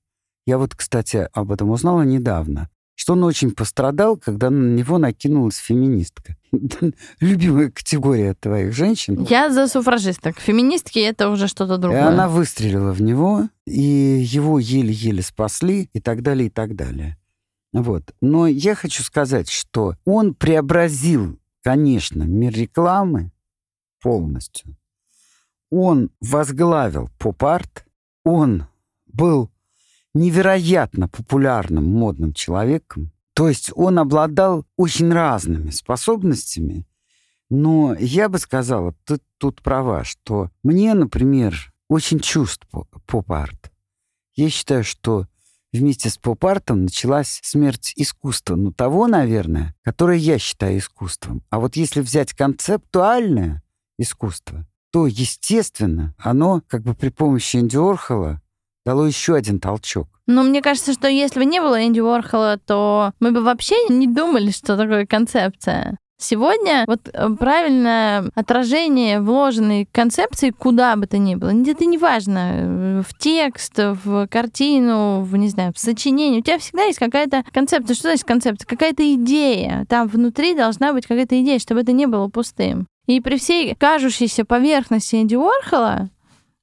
Я 0.45 0.57
вот, 0.57 0.75
кстати, 0.75 1.27
об 1.33 1.51
этом 1.51 1.71
узнала 1.71 2.03
недавно, 2.03 2.69
что 2.95 3.13
он 3.13 3.23
очень 3.23 3.51
пострадал, 3.51 4.15
когда 4.17 4.49
на 4.49 4.75
него 4.75 4.97
накинулась 4.97 5.57
феминистка. 5.57 6.35
Любимая 7.19 7.71
категория 7.71 8.33
твоих 8.33 8.73
женщин. 8.73 9.25
Я 9.29 9.49
за 9.51 9.67
суфражисток. 9.67 10.39
Феминистки 10.39 10.99
это 10.99 11.29
уже 11.29 11.47
что-то 11.47 11.75
И 11.75 11.77
другое. 11.79 12.07
она 12.07 12.27
выстрелила 12.29 12.91
в 12.93 13.01
него, 13.01 13.49
и 13.67 14.21
его 14.23 14.59
еле-еле 14.59 15.21
спасли, 15.21 15.89
и 15.93 15.99
так 15.99 16.21
далее, 16.21 16.47
и 16.47 16.49
так 16.49 16.75
далее. 16.75 17.17
Вот. 17.73 18.15
Но 18.21 18.47
я 18.47 18.75
хочу 18.75 19.03
сказать, 19.03 19.49
что 19.49 19.95
он 20.05 20.33
преобразил, 20.33 21.37
конечно, 21.63 22.23
мир 22.23 22.53
рекламы 22.53 23.31
полностью. 24.01 24.77
Он 25.69 26.11
возглавил 26.21 27.09
поп-арт, 27.19 27.85
он 28.23 28.67
был 29.05 29.51
невероятно 30.13 31.09
популярным 31.09 31.83
модным 31.83 32.33
человеком. 32.33 33.11
То 33.33 33.49
есть 33.49 33.71
он 33.75 33.99
обладал 33.99 34.65
очень 34.77 35.11
разными 35.11 35.71
способностями. 35.71 36.87
Но 37.49 37.95
я 37.99 38.29
бы 38.29 38.39
сказала, 38.39 38.95
ты 39.05 39.19
тут 39.37 39.61
права, 39.61 40.03
что 40.05 40.49
мне, 40.63 40.93
например, 40.93 41.73
очень 41.89 42.19
чувств 42.19 42.67
по- 42.71 42.87
поп-арт. 43.05 43.71
Я 44.35 44.49
считаю, 44.49 44.83
что 44.83 45.25
вместе 45.73 46.09
с 46.09 46.17
поп-артом 46.17 46.83
началась 46.83 47.39
смерть 47.43 47.93
искусства. 47.95 48.55
Ну, 48.55 48.71
того, 48.71 49.07
наверное, 49.07 49.75
которое 49.83 50.17
я 50.17 50.37
считаю 50.39 50.77
искусством. 50.77 51.43
А 51.49 51.59
вот 51.59 51.75
если 51.75 52.01
взять 52.01 52.33
концептуальное 52.33 53.63
искусство, 53.97 54.65
то, 54.91 55.07
естественно, 55.07 56.15
оно 56.17 56.61
как 56.67 56.83
бы 56.83 56.93
при 56.93 57.09
помощи 57.09 57.57
Энди 57.57 57.77
Орхола 57.77 58.41
дало 58.85 59.05
еще 59.05 59.35
один 59.35 59.59
толчок. 59.59 60.07
Но 60.27 60.43
мне 60.43 60.61
кажется, 60.61 60.93
что 60.93 61.07
если 61.07 61.39
бы 61.39 61.45
не 61.45 61.59
было 61.61 61.85
Энди 61.85 61.99
Уорхола, 61.99 62.57
то 62.57 63.13
мы 63.19 63.31
бы 63.31 63.41
вообще 63.41 63.75
не 63.89 64.07
думали, 64.07 64.51
что 64.51 64.77
такое 64.77 65.05
концепция. 65.05 65.97
Сегодня 66.19 66.83
вот 66.87 67.01
э, 67.13 67.29
правильное 67.37 68.31
отражение 68.33 69.21
вложенной 69.21 69.87
концепции 69.91 70.49
куда 70.49 70.95
бы 70.95 71.05
то 71.05 71.19
ни 71.19 71.35
было, 71.35 71.49
это 71.49 71.85
не 71.85 71.99
важно, 71.99 72.51
э, 72.53 73.03
в 73.07 73.15
текст, 73.17 73.77
в 73.77 74.27
картину, 74.27 75.21
в, 75.21 75.37
не 75.37 75.49
знаю, 75.49 75.73
в 75.75 75.79
сочинение. 75.79 76.39
У 76.39 76.43
тебя 76.43 76.57
всегда 76.57 76.85
есть 76.85 76.97
какая-то 76.97 77.43
концепция. 77.53 77.93
Что 77.93 78.09
значит 78.09 78.25
концепция? 78.25 78.65
Какая-то 78.65 79.13
идея. 79.13 79.85
Там 79.87 80.07
внутри 80.07 80.55
должна 80.55 80.91
быть 80.91 81.05
какая-то 81.05 81.39
идея, 81.41 81.59
чтобы 81.59 81.81
это 81.81 81.91
не 81.91 82.07
было 82.07 82.27
пустым. 82.29 82.87
И 83.05 83.21
при 83.21 83.37
всей 83.37 83.75
кажущейся 83.75 84.43
поверхности 84.43 85.15
Энди 85.15 85.35
Уорхола 85.35 86.09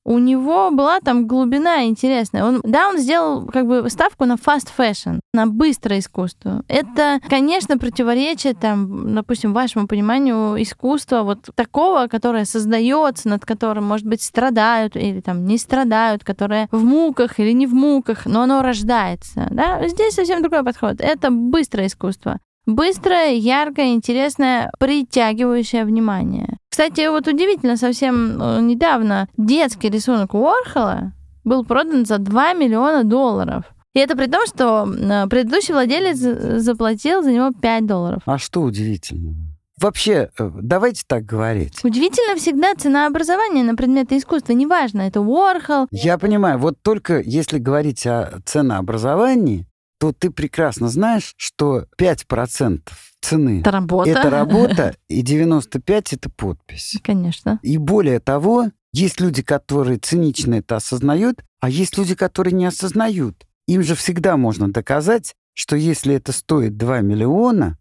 у 0.04 0.18
него 0.18 0.70
была 0.70 1.00
там 1.00 1.26
глубина 1.26 1.84
интересная. 1.84 2.44
Он, 2.44 2.60
да, 2.62 2.88
он 2.88 2.98
сделал 2.98 3.46
как 3.46 3.66
бы 3.66 3.88
ставку 3.88 4.26
на 4.26 4.34
fast 4.34 4.68
fashion, 4.76 5.20
на 5.32 5.46
быстрое 5.46 6.00
искусство. 6.00 6.62
Это, 6.68 7.20
конечно, 7.28 7.78
противоречие 7.78 8.54
там, 8.54 9.14
допустим, 9.14 9.54
вашему 9.54 9.86
пониманию 9.86 10.62
искусства 10.62 11.22
вот 11.22 11.48
такого, 11.54 12.06
которое 12.06 12.44
создается, 12.44 13.28
над 13.28 13.44
которым, 13.44 13.84
может 13.84 14.06
быть, 14.06 14.22
страдают 14.22 14.96
или 14.96 15.20
там 15.20 15.46
не 15.46 15.58
страдают, 15.58 16.22
которое 16.22 16.68
в 16.70 16.84
муках 16.84 17.40
или 17.40 17.52
не 17.52 17.66
в 17.66 17.74
муках, 17.74 18.26
но 18.26 18.42
оно 18.42 18.62
рождается. 18.62 19.48
Да? 19.50 19.86
Здесь 19.88 20.14
совсем 20.14 20.42
другой 20.42 20.64
подход. 20.64 20.96
Это 21.00 21.30
быстрое 21.30 21.86
искусство. 21.86 22.38
Быстрое, 22.66 23.34
яркое, 23.34 23.92
интересное, 23.92 24.72
притягивающее 24.78 25.84
внимание. 25.84 26.58
Кстати, 26.74 27.08
вот 27.08 27.28
удивительно, 27.28 27.76
совсем 27.76 28.42
э, 28.42 28.60
недавно 28.60 29.28
детский 29.36 29.88
рисунок 29.90 30.34
Уорхола 30.34 31.12
был 31.44 31.64
продан 31.64 32.04
за 32.04 32.18
2 32.18 32.52
миллиона 32.54 33.04
долларов. 33.04 33.62
И 33.92 34.00
это 34.00 34.16
при 34.16 34.26
том, 34.26 34.44
что 34.44 34.84
э, 34.84 35.28
предыдущий 35.28 35.72
владелец 35.72 36.16
за- 36.18 36.58
заплатил 36.58 37.22
за 37.22 37.30
него 37.30 37.52
5 37.52 37.86
долларов. 37.86 38.22
А 38.26 38.38
что 38.38 38.62
удивительного? 38.62 39.36
Вообще, 39.80 40.30
э, 40.36 40.50
давайте 40.62 41.04
так 41.06 41.24
говорить. 41.24 41.78
Удивительно 41.84 42.34
всегда 42.34 42.74
ценообразование 42.74 43.62
на 43.62 43.76
предметы 43.76 44.16
искусства. 44.16 44.52
Неважно, 44.54 45.02
это 45.02 45.20
Уорхол. 45.20 45.86
Я 45.92 46.18
понимаю, 46.18 46.58
вот 46.58 46.82
только 46.82 47.20
если 47.20 47.58
говорить 47.58 48.04
о 48.04 48.40
ценообразовании, 48.44 49.68
то 50.00 50.12
ты 50.12 50.32
прекрасно 50.32 50.88
знаешь, 50.88 51.34
что 51.36 51.84
5% 51.96 52.80
цены 53.24 53.60
Это 53.60 53.70
работа. 53.70 54.10
это 54.10 54.30
работа, 54.30 54.96
и 55.08 55.22
95 55.22 56.12
это 56.12 56.30
подпись. 56.30 56.96
Конечно. 57.02 57.58
И 57.62 57.78
более 57.78 58.20
того, 58.20 58.70
есть 58.92 59.20
люди, 59.20 59.42
которые 59.42 59.98
цинично 59.98 60.54
это 60.54 60.76
осознают, 60.76 61.42
а 61.60 61.68
есть 61.68 61.96
люди, 61.98 62.14
которые 62.14 62.54
не 62.54 62.66
осознают. 62.66 63.46
Им 63.66 63.82
же 63.82 63.94
всегда 63.94 64.36
можно 64.36 64.70
доказать, 64.70 65.34
что 65.54 65.76
если 65.76 66.14
это 66.14 66.32
стоит 66.32 66.76
2 66.76 67.00
миллиона, 67.00 67.78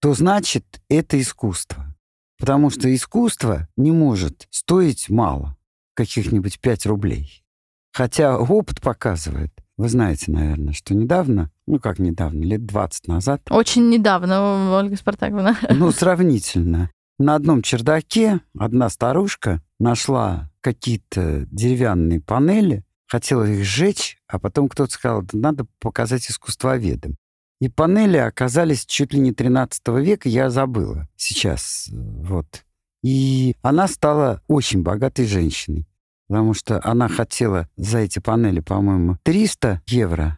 то 0.00 0.14
значит 0.14 0.80
это 0.88 1.20
искусство. 1.20 1.94
Потому 2.38 2.70
что 2.70 2.92
искусство 2.92 3.68
не 3.76 3.92
может 3.92 4.48
стоить 4.50 5.08
мало, 5.08 5.56
каких-нибудь 5.94 6.60
5 6.60 6.86
рублей. 6.86 7.44
Хотя 7.92 8.38
опыт 8.38 8.80
показывает, 8.80 9.52
вы 9.76 9.88
знаете, 9.88 10.30
наверное, 10.30 10.72
что 10.72 10.94
недавно, 10.94 11.50
ну 11.66 11.78
как 11.78 11.98
недавно, 11.98 12.42
лет 12.44 12.64
20 12.64 13.08
назад, 13.08 13.42
Очень 13.50 13.88
недавно, 13.88 14.72
Ольга 14.76 14.96
Спартаковна. 14.96 15.56
ну, 15.70 15.90
сравнительно. 15.90 16.90
На 17.18 17.36
одном 17.36 17.62
чердаке 17.62 18.40
одна 18.58 18.88
старушка 18.88 19.62
нашла 19.78 20.50
какие-то 20.60 21.46
деревянные 21.50 22.20
панели, 22.20 22.84
хотела 23.06 23.44
их 23.44 23.64
сжечь, 23.64 24.18
а 24.26 24.38
потом 24.38 24.68
кто-то 24.68 24.92
сказал, 24.92 25.22
да 25.22 25.38
надо 25.38 25.66
показать 25.78 26.28
искусствоведам. 26.28 27.16
И 27.60 27.68
панели 27.68 28.16
оказались 28.16 28.84
чуть 28.84 29.12
ли 29.12 29.20
не 29.20 29.32
13 29.32 29.80
века, 30.00 30.28
я 30.28 30.50
забыла 30.50 31.08
сейчас. 31.16 31.88
Вот. 31.92 32.64
И 33.02 33.54
она 33.62 33.86
стала 33.86 34.42
очень 34.48 34.82
богатой 34.82 35.26
женщиной, 35.26 35.86
потому 36.34 36.52
что 36.52 36.80
она 36.82 37.06
хотела 37.06 37.68
за 37.76 37.98
эти 37.98 38.18
панели, 38.18 38.58
по-моему, 38.58 39.18
300 39.22 39.82
евро, 39.86 40.36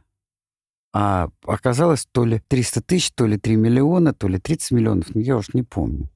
а 0.92 1.30
оказалось 1.46 2.06
то 2.12 2.26
ли 2.26 2.42
300 2.48 2.82
тысяч, 2.82 3.12
то 3.12 3.24
ли 3.24 3.38
3 3.38 3.56
миллиона, 3.56 4.12
то 4.12 4.28
ли 4.28 4.38
30 4.38 4.72
миллионов, 4.72 5.14
ну, 5.14 5.22
я 5.22 5.38
уж 5.38 5.54
не 5.54 5.62
помню. 5.62 6.10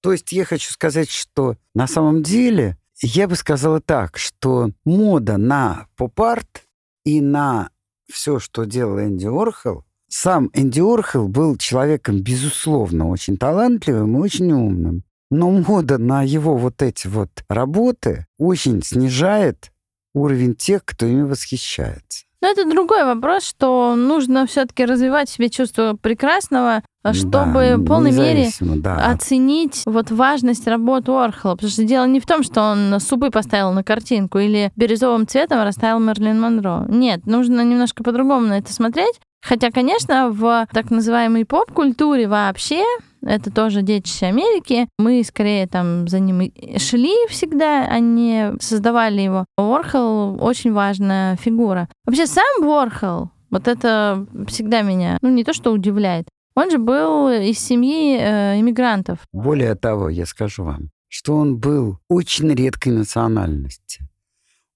То 0.00 0.12
есть 0.12 0.32
я 0.32 0.46
хочу 0.46 0.72
сказать, 0.72 1.10
что 1.10 1.58
на 1.74 1.86
самом 1.86 2.22
деле 2.22 2.78
я 3.02 3.28
бы 3.28 3.36
сказала 3.36 3.82
так, 3.82 4.16
что 4.16 4.70
мода 4.86 5.36
на 5.36 5.86
поп-арт 5.96 6.64
и 7.04 7.20
на 7.20 7.68
все, 8.10 8.38
что 8.38 8.64
делал 8.64 8.98
Энди 8.98 9.26
Орхел, 9.26 9.84
сам 10.08 10.48
Энди 10.54 10.80
Орхел 10.80 11.28
был 11.28 11.58
человеком, 11.58 12.22
безусловно, 12.22 13.10
очень 13.10 13.36
талантливым 13.36 14.16
и 14.16 14.20
очень 14.20 14.50
умным. 14.50 15.04
Но 15.30 15.50
мода 15.50 15.98
на 15.98 16.22
его 16.22 16.56
вот 16.56 16.82
эти 16.82 17.06
вот 17.08 17.30
работы 17.48 18.26
очень 18.38 18.82
снижает 18.82 19.72
уровень 20.14 20.54
тех, 20.54 20.84
кто 20.84 21.06
ими 21.06 21.22
восхищается. 21.22 22.26
Но 22.42 22.48
это 22.48 22.68
другой 22.68 23.04
вопрос, 23.04 23.44
что 23.44 23.94
нужно 23.96 24.46
все-таки 24.46 24.84
развивать 24.84 25.28
в 25.28 25.32
себе 25.32 25.48
чувство 25.48 25.96
прекрасного, 26.00 26.82
чтобы 27.12 27.52
да, 27.54 27.76
в 27.76 27.84
полной 27.84 28.12
мере 28.12 28.50
да. 28.60 29.10
оценить 29.10 29.82
вот 29.86 30.10
важность 30.10 30.68
работы 30.68 31.12
Орхола. 31.12 31.54
Потому 31.54 31.70
что 31.70 31.84
дело 31.84 32.06
не 32.06 32.20
в 32.20 32.26
том, 32.26 32.42
что 32.42 32.62
он 32.62 33.00
супы 33.00 33.30
поставил 33.30 33.72
на 33.72 33.82
картинку 33.82 34.38
или 34.38 34.70
бирюзовым 34.76 35.26
цветом 35.26 35.62
расставил 35.62 35.98
Мерлин 35.98 36.40
Монро. 36.40 36.84
Нет, 36.88 37.26
нужно 37.26 37.62
немножко 37.62 38.04
по-другому 38.04 38.46
на 38.46 38.58
это 38.58 38.72
смотреть. 38.72 39.18
Хотя, 39.42 39.70
конечно, 39.70 40.30
в 40.30 40.66
так 40.72 40.90
называемой 40.90 41.44
поп-культуре 41.44 42.28
вообще 42.28 42.84
это 43.26 43.50
тоже 43.50 43.82
детище 43.82 44.26
Америки. 44.26 44.88
Мы 44.98 45.22
скорее 45.24 45.66
там 45.66 46.08
за 46.08 46.20
ним 46.20 46.52
шли 46.78 47.14
всегда, 47.28 47.86
а 47.86 47.98
не 47.98 48.52
создавали 48.60 49.20
его. 49.20 49.44
Уорхол 49.58 50.42
очень 50.42 50.72
важная 50.72 51.36
фигура. 51.36 51.88
Вообще 52.04 52.26
сам 52.26 52.62
Уорхол, 52.62 53.30
вот 53.50 53.68
это 53.68 54.26
всегда 54.48 54.82
меня, 54.82 55.18
ну 55.22 55.28
не 55.28 55.44
то 55.44 55.52
что 55.52 55.72
удивляет, 55.72 56.28
он 56.54 56.70
же 56.70 56.78
был 56.78 57.28
из 57.28 57.58
семьи 57.58 58.16
э, 58.18 58.60
иммигрантов. 58.60 59.18
Более 59.32 59.74
того, 59.74 60.08
я 60.08 60.24
скажу 60.24 60.64
вам, 60.64 60.90
что 61.08 61.36
он 61.36 61.58
был 61.58 61.98
очень 62.08 62.52
редкой 62.54 62.92
национальности, 62.92 64.08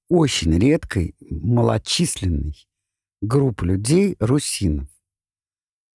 очень 0.09 0.59
редкой, 0.59 1.15
малочисленной 1.21 2.55
группы 3.23 3.67
людей, 3.67 4.17
русинов, 4.19 4.89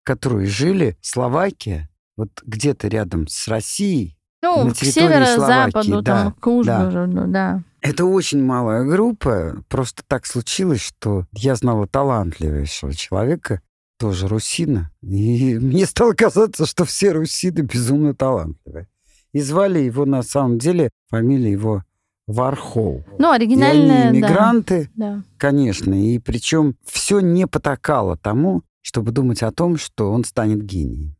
которые 0.04 0.48
жили 0.48 0.98
в 1.02 1.08
Словакии, 1.08 1.90
вот 2.18 2.30
где-то 2.46 2.88
рядом 2.88 3.28
с 3.28 3.48
Россией, 3.48 4.18
ну, 4.42 4.66
на 4.66 4.74
территории 4.74 4.92
к 4.92 4.94
северо-западу, 4.94 6.02
да, 6.02 6.24
там, 6.24 6.32
к 6.34 6.48
Ужгороду, 6.48 7.22
да. 7.22 7.28
да. 7.28 7.64
Это 7.82 8.06
очень 8.06 8.44
малая 8.44 8.86
группа. 8.86 9.64
Просто 9.70 10.04
так 10.08 10.26
случилось, 10.26 10.82
что 10.82 11.26
я 11.32 11.56
знала 11.56 11.88
талантливейшего 11.88 12.94
человека, 12.94 13.62
тоже 13.98 14.28
русина. 14.28 14.92
И 15.02 15.56
мне 15.62 15.86
стало 15.86 16.14
казаться, 16.14 16.66
что 16.66 16.86
все 16.86 17.12
русины 17.12 17.62
безумно 17.62 18.14
талантливые. 18.14 18.88
И 19.34 19.42
звали 19.42 19.80
его 19.80 20.06
на 20.06 20.24
самом 20.24 20.60
деле, 20.60 20.92
фамилия 21.10 21.52
его 21.52 21.84
Вархол. 22.28 23.04
Ну, 23.18 23.32
оригинальная, 23.32 24.06
и 24.06 24.08
они 24.08 24.20
иммигранты, 24.20 24.90
да. 24.96 25.24
конечно. 25.38 25.94
И 25.94 26.20
причем 26.20 26.76
все 26.86 27.20
не 27.20 27.48
потакало 27.48 28.16
тому, 28.18 28.64
чтобы 28.82 29.12
думать 29.12 29.44
о 29.44 29.52
том, 29.52 29.78
что 29.78 30.12
он 30.12 30.24
станет 30.24 30.64
гением. 30.64 31.16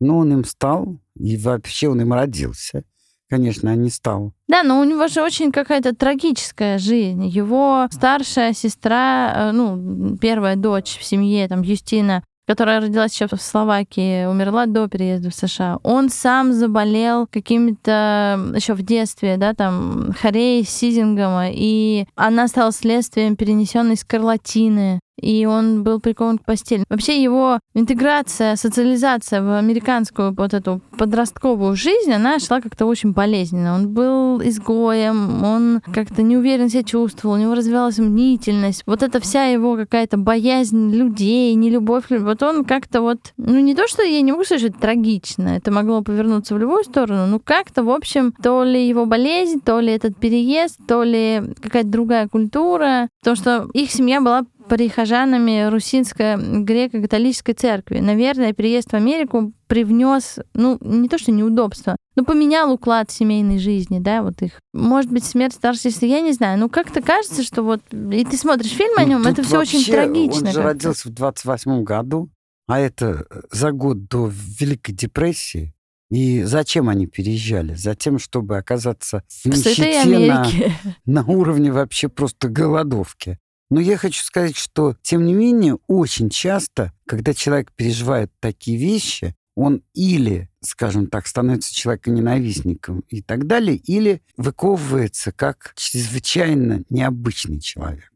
Но 0.00 0.18
он 0.18 0.32
им 0.32 0.44
стал, 0.44 1.00
и 1.16 1.36
вообще 1.36 1.88
он 1.88 2.00
им 2.00 2.12
родился. 2.12 2.84
Конечно, 3.28 3.74
не 3.76 3.90
стал. 3.90 4.32
Да, 4.46 4.62
но 4.62 4.80
у 4.80 4.84
него 4.84 5.06
же 5.08 5.22
очень 5.22 5.52
какая-то 5.52 5.94
трагическая 5.94 6.78
жизнь. 6.78 7.26
Его 7.26 7.86
старшая 7.90 8.54
сестра, 8.54 9.32
э, 9.34 9.52
ну, 9.52 10.16
первая 10.16 10.56
дочь 10.56 10.96
в 10.98 11.04
семье, 11.04 11.46
там, 11.46 11.60
Юстина, 11.60 12.24
которая 12.46 12.80
родилась 12.80 13.12
еще 13.12 13.26
в 13.26 13.42
Словакии, 13.42 14.24
умерла 14.24 14.64
до 14.64 14.88
переезда 14.88 15.28
в 15.28 15.34
США. 15.34 15.78
Он 15.82 16.08
сам 16.08 16.54
заболел 16.54 17.26
какими-то 17.26 18.52
еще 18.56 18.72
в 18.72 18.80
детстве, 18.80 19.36
да, 19.36 19.52
там, 19.52 20.14
хореей, 20.18 20.64
сизингома, 20.64 21.50
и 21.50 22.06
она 22.14 22.48
стала 22.48 22.72
следствием 22.72 23.36
перенесенной 23.36 23.96
скарлатины 23.96 25.00
и 25.20 25.46
он 25.46 25.82
был 25.82 26.00
прикован 26.00 26.38
к 26.38 26.44
постели. 26.44 26.84
Вообще 26.88 27.22
его 27.22 27.58
интеграция, 27.74 28.56
социализация 28.56 29.42
в 29.42 29.58
американскую 29.58 30.34
вот 30.34 30.54
эту 30.54 30.80
подростковую 30.96 31.76
жизнь, 31.76 32.12
она 32.12 32.38
шла 32.38 32.60
как-то 32.60 32.86
очень 32.86 33.12
болезненно. 33.12 33.74
Он 33.74 33.88
был 33.88 34.40
изгоем, 34.42 35.44
он 35.44 35.80
как-то 35.92 36.22
неуверенно 36.22 36.68
себя 36.68 36.82
чувствовал, 36.82 37.34
у 37.34 37.38
него 37.38 37.54
развивалась 37.54 37.98
мнительность. 37.98 38.82
Вот 38.86 39.02
эта 39.02 39.20
вся 39.20 39.44
его 39.46 39.76
какая-то 39.76 40.16
боязнь 40.16 40.94
людей, 40.94 41.54
нелюбовь. 41.54 42.04
Вот 42.10 42.42
он 42.42 42.64
как-то 42.64 43.00
вот, 43.00 43.18
ну 43.36 43.58
не 43.58 43.74
то, 43.74 43.86
что 43.88 44.02
я 44.02 44.20
не 44.20 44.32
могу 44.32 44.44
сказать, 44.44 44.60
что 44.60 44.70
это 44.70 44.80
трагично, 44.80 45.48
это 45.48 45.70
могло 45.70 46.02
повернуться 46.02 46.54
в 46.54 46.58
любую 46.58 46.84
сторону, 46.84 47.26
но 47.26 47.38
как-то, 47.38 47.82
в 47.82 47.90
общем, 47.90 48.32
то 48.42 48.64
ли 48.64 48.88
его 48.88 49.06
болезнь, 49.06 49.60
то 49.60 49.80
ли 49.80 49.92
этот 49.92 50.16
переезд, 50.16 50.78
то 50.86 51.02
ли 51.02 51.42
какая-то 51.60 51.88
другая 51.88 52.28
культура, 52.28 53.08
потому 53.20 53.36
что 53.36 53.68
их 53.74 53.90
семья 53.90 54.20
была 54.20 54.44
прихожанами 54.68 55.68
русинской 55.68 56.36
греко-католической 56.36 57.52
церкви. 57.52 57.98
Наверное, 57.98 58.52
переезд 58.52 58.90
в 58.90 58.94
Америку 58.94 59.52
привнес, 59.66 60.38
ну, 60.54 60.78
не 60.80 61.08
то 61.08 61.18
что 61.18 61.32
неудобство, 61.32 61.96
но 62.16 62.24
поменял 62.24 62.72
уклад 62.72 63.10
семейной 63.10 63.58
жизни, 63.58 63.98
да, 63.98 64.22
вот 64.22 64.42
их. 64.42 64.60
Может 64.72 65.10
быть, 65.10 65.24
смерть 65.24 65.54
старшей 65.54 65.90
сестры, 65.90 66.08
я 66.08 66.20
не 66.20 66.32
знаю. 66.32 66.58
Ну, 66.58 66.68
как-то 66.68 67.00
кажется, 67.00 67.42
что 67.42 67.62
вот... 67.62 67.80
И 67.92 68.24
ты 68.24 68.36
смотришь 68.36 68.72
фильм 68.72 68.98
о 68.98 69.04
нем, 69.04 69.22
ну, 69.22 69.30
это 69.30 69.42
все 69.42 69.60
очень 69.60 69.84
трагично. 69.84 70.48
Он 70.48 70.52
же 70.52 70.62
родился 70.62 71.08
в 71.08 71.12
28 71.12 71.84
году, 71.84 72.30
а 72.66 72.80
это 72.80 73.26
за 73.50 73.72
год 73.72 74.08
до 74.08 74.30
Великой 74.30 74.92
депрессии. 74.92 75.74
И 76.10 76.42
зачем 76.42 76.88
они 76.88 77.06
переезжали? 77.06 77.74
Затем, 77.74 78.18
чтобы 78.18 78.56
оказаться 78.56 79.22
в 79.28 79.46
нищете 79.46 80.04
на, 80.26 80.46
на 81.04 81.24
уровне 81.26 81.70
вообще 81.70 82.08
просто 82.08 82.48
голодовки. 82.48 83.38
Но 83.70 83.80
я 83.80 83.96
хочу 83.96 84.22
сказать, 84.22 84.56
что, 84.56 84.96
тем 85.02 85.26
не 85.26 85.34
менее, 85.34 85.78
очень 85.86 86.30
часто, 86.30 86.92
когда 87.06 87.34
человек 87.34 87.72
переживает 87.72 88.32
такие 88.40 88.78
вещи, 88.78 89.34
он 89.54 89.82
или, 89.92 90.48
скажем 90.60 91.08
так, 91.08 91.26
становится 91.26 91.74
человеком-ненавистником 91.74 93.00
и 93.08 93.22
так 93.22 93.46
далее, 93.46 93.76
или 93.76 94.22
выковывается 94.36 95.32
как 95.32 95.72
чрезвычайно 95.74 96.84
необычный 96.88 97.60
человек. 97.60 98.10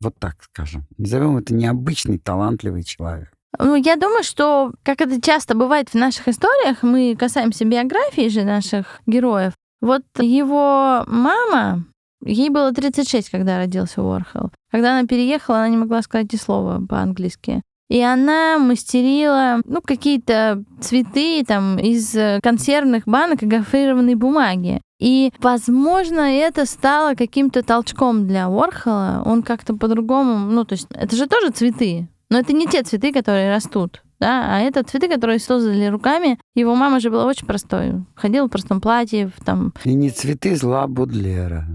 Вот 0.00 0.16
так 0.18 0.36
скажем. 0.40 0.86
Назовем 0.96 1.36
это 1.36 1.52
необычный, 1.52 2.18
талантливый 2.18 2.84
человек. 2.84 3.32
Ну, 3.58 3.74
я 3.74 3.96
думаю, 3.96 4.22
что, 4.22 4.72
как 4.84 5.00
это 5.00 5.20
часто 5.20 5.54
бывает 5.56 5.88
в 5.88 5.94
наших 5.94 6.28
историях, 6.28 6.82
мы 6.82 7.16
касаемся 7.18 7.64
биографии 7.64 8.28
же 8.28 8.44
наших 8.44 9.00
героев. 9.06 9.54
Вот 9.80 10.04
его 10.20 11.04
мама, 11.06 11.84
Ей 12.24 12.50
было 12.50 12.72
36, 12.72 13.30
когда 13.30 13.58
родился 13.58 14.02
Уорхол. 14.02 14.50
Когда 14.70 14.98
она 14.98 15.06
переехала, 15.06 15.58
она 15.58 15.68
не 15.68 15.76
могла 15.76 16.02
сказать 16.02 16.32
и 16.34 16.36
слова 16.36 16.80
по-английски. 16.86 17.62
И 17.88 18.02
она 18.02 18.58
мастерила, 18.58 19.62
ну, 19.64 19.80
какие-то 19.80 20.62
цветы 20.80 21.42
там 21.46 21.78
из 21.78 22.14
консервных 22.42 23.04
банок 23.06 23.42
и 23.42 23.46
гофрированной 23.46 24.14
бумаги. 24.14 24.82
И, 25.00 25.32
возможно, 25.38 26.20
это 26.20 26.66
стало 26.66 27.14
каким-то 27.14 27.62
толчком 27.62 28.26
для 28.26 28.50
Уорхола. 28.50 29.22
Он 29.24 29.42
как-то 29.42 29.74
по-другому, 29.74 30.50
ну, 30.50 30.64
то 30.64 30.74
есть 30.74 30.88
это 30.90 31.16
же 31.16 31.26
тоже 31.26 31.50
цветы, 31.50 32.08
но 32.28 32.38
это 32.38 32.52
не 32.52 32.66
те 32.66 32.82
цветы, 32.82 33.12
которые 33.12 33.50
растут. 33.50 34.02
Да, 34.20 34.56
а 34.56 34.58
это 34.58 34.82
цветы, 34.82 35.08
которые 35.08 35.38
создали 35.38 35.86
руками. 35.86 36.40
Его 36.56 36.74
мама 36.74 36.98
же 36.98 37.08
была 37.08 37.24
очень 37.24 37.46
простой. 37.46 38.04
Ходила 38.16 38.46
в 38.46 38.50
простом 38.50 38.80
платье, 38.80 39.30
там... 39.44 39.72
И 39.84 39.94
не 39.94 40.10
цветы 40.10 40.56
зла 40.56 40.88
Будлера. 40.88 41.66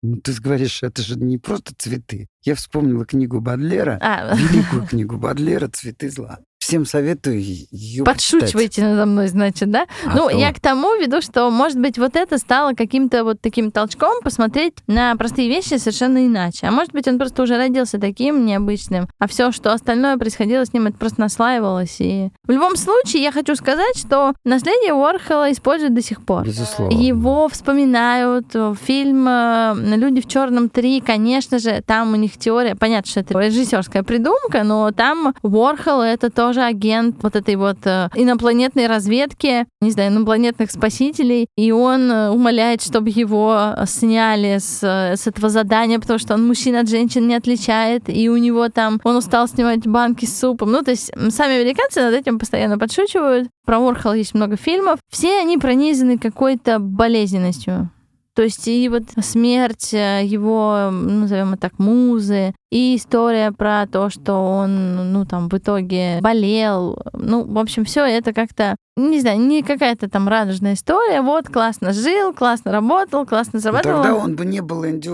Ну, 0.00 0.16
ты 0.18 0.32
говоришь, 0.40 0.84
это 0.84 1.02
же 1.02 1.18
не 1.18 1.38
просто 1.38 1.74
цветы. 1.76 2.28
Я 2.48 2.54
вспомнила 2.54 3.04
книгу 3.04 3.42
Бадлера, 3.42 3.98
а. 4.00 4.34
великую 4.34 4.86
книгу 4.86 5.18
Бадлера 5.18 5.68
«Цветы 5.68 6.08
зла». 6.08 6.38
Всем 6.68 6.84
советую 6.84 7.40
ее 7.40 8.04
Подшучивайте 8.04 8.82
надо 8.82 9.06
мной, 9.06 9.28
значит, 9.28 9.70
да? 9.70 9.86
А 10.04 10.14
ну, 10.14 10.28
то. 10.28 10.36
я 10.36 10.52
к 10.52 10.60
тому 10.60 10.94
веду, 10.96 11.22
что, 11.22 11.50
может 11.50 11.80
быть, 11.80 11.96
вот 11.96 12.14
это 12.14 12.36
стало 12.36 12.74
каким-то 12.74 13.24
вот 13.24 13.40
таким 13.40 13.70
толчком 13.70 14.20
посмотреть 14.22 14.74
на 14.86 15.16
простые 15.16 15.48
вещи 15.48 15.78
совершенно 15.78 16.26
иначе. 16.26 16.66
А 16.66 16.70
может 16.70 16.92
быть, 16.92 17.08
он 17.08 17.18
просто 17.18 17.42
уже 17.42 17.56
родился 17.56 17.98
таким 17.98 18.44
необычным, 18.44 19.08
а 19.18 19.28
все, 19.28 19.50
что 19.50 19.72
остальное 19.72 20.18
происходило 20.18 20.66
с 20.66 20.74
ним, 20.74 20.88
это 20.88 20.98
просто 20.98 21.22
наслаивалось. 21.22 21.96
И 22.00 22.28
в 22.44 22.50
любом 22.50 22.76
случае, 22.76 23.22
я 23.22 23.32
хочу 23.32 23.54
сказать, 23.54 23.96
что 23.96 24.34
наследие 24.44 24.92
Уорхола 24.92 25.50
используют 25.50 25.94
до 25.94 26.02
сих 26.02 26.22
пор. 26.22 26.44
Безусловно. 26.44 26.94
Его 26.94 27.48
вспоминают. 27.48 28.54
Фильм 28.84 29.26
э, 29.26 29.74
«Люди 29.96 30.20
в 30.20 30.28
черном 30.28 30.66
3», 30.66 31.02
конечно 31.02 31.58
же, 31.58 31.82
там 31.86 32.12
у 32.12 32.16
них 32.16 32.36
теория, 32.36 32.74
понятно, 32.74 33.10
что 33.10 33.20
это 33.20 33.38
режиссерская 33.38 34.02
придумка, 34.02 34.64
но 34.64 34.90
там 34.90 35.34
Уорхол— 35.42 36.02
это 36.02 36.30
тоже 36.30 36.57
агент 36.66 37.16
вот 37.22 37.36
этой 37.36 37.56
вот 37.56 37.78
э, 37.84 38.08
инопланетной 38.14 38.86
разведки, 38.86 39.66
не 39.80 39.90
знаю, 39.90 40.12
инопланетных 40.12 40.70
спасителей, 40.70 41.46
и 41.56 41.72
он 41.72 42.10
э, 42.10 42.30
умоляет, 42.30 42.82
чтобы 42.82 43.10
его 43.10 43.74
сняли 43.86 44.58
с, 44.58 44.80
э, 44.82 45.16
с 45.16 45.26
этого 45.26 45.48
задания, 45.48 45.98
потому 45.98 46.18
что 46.18 46.34
он 46.34 46.46
мужчин 46.46 46.76
от 46.76 46.88
женщин 46.88 47.26
не 47.26 47.34
отличает, 47.34 48.08
и 48.08 48.28
у 48.28 48.36
него 48.36 48.68
там, 48.68 49.00
он 49.04 49.16
устал 49.16 49.48
снимать 49.48 49.86
банки 49.86 50.24
с 50.24 50.38
супом. 50.38 50.72
Ну, 50.72 50.82
то 50.82 50.90
есть 50.90 51.10
сами 51.30 51.60
американцы 51.60 52.00
над 52.00 52.14
этим 52.14 52.38
постоянно 52.38 52.78
подшучивают. 52.78 53.48
Про 53.64 53.78
Уорхола 53.80 54.14
есть 54.14 54.34
много 54.34 54.56
фильмов. 54.56 54.98
Все 55.10 55.40
они 55.40 55.58
пронизаны 55.58 56.18
какой-то 56.18 56.78
болезненностью. 56.78 57.90
То 58.38 58.44
есть 58.44 58.68
и 58.68 58.88
вот 58.88 59.02
смерть 59.20 59.92
э, 59.92 60.24
его, 60.24 60.90
ну, 60.92 61.22
назовем 61.22 61.54
это 61.54 61.62
так, 61.62 61.80
музы, 61.80 62.54
и 62.70 62.94
история 62.94 63.50
про 63.50 63.84
то, 63.88 64.10
что 64.10 64.34
он, 64.34 65.12
ну, 65.12 65.26
там, 65.26 65.48
в 65.48 65.54
итоге 65.54 66.20
болел. 66.20 67.02
Ну, 67.14 67.42
в 67.42 67.58
общем, 67.58 67.84
все 67.84 68.04
это 68.04 68.32
как-то, 68.32 68.76
не 68.96 69.20
знаю, 69.20 69.40
не 69.40 69.64
какая-то 69.64 70.08
там 70.08 70.28
радужная 70.28 70.74
история. 70.74 71.20
Вот, 71.20 71.48
классно 71.48 71.92
жил, 71.92 72.32
классно 72.32 72.70
работал, 72.70 73.26
классно 73.26 73.54
Но 73.54 73.60
зарабатывал. 73.60 74.02
тогда 74.04 74.14
он 74.14 74.36
бы 74.36 74.46
не 74.46 74.60
был 74.60 74.86
Энди. 74.86 75.10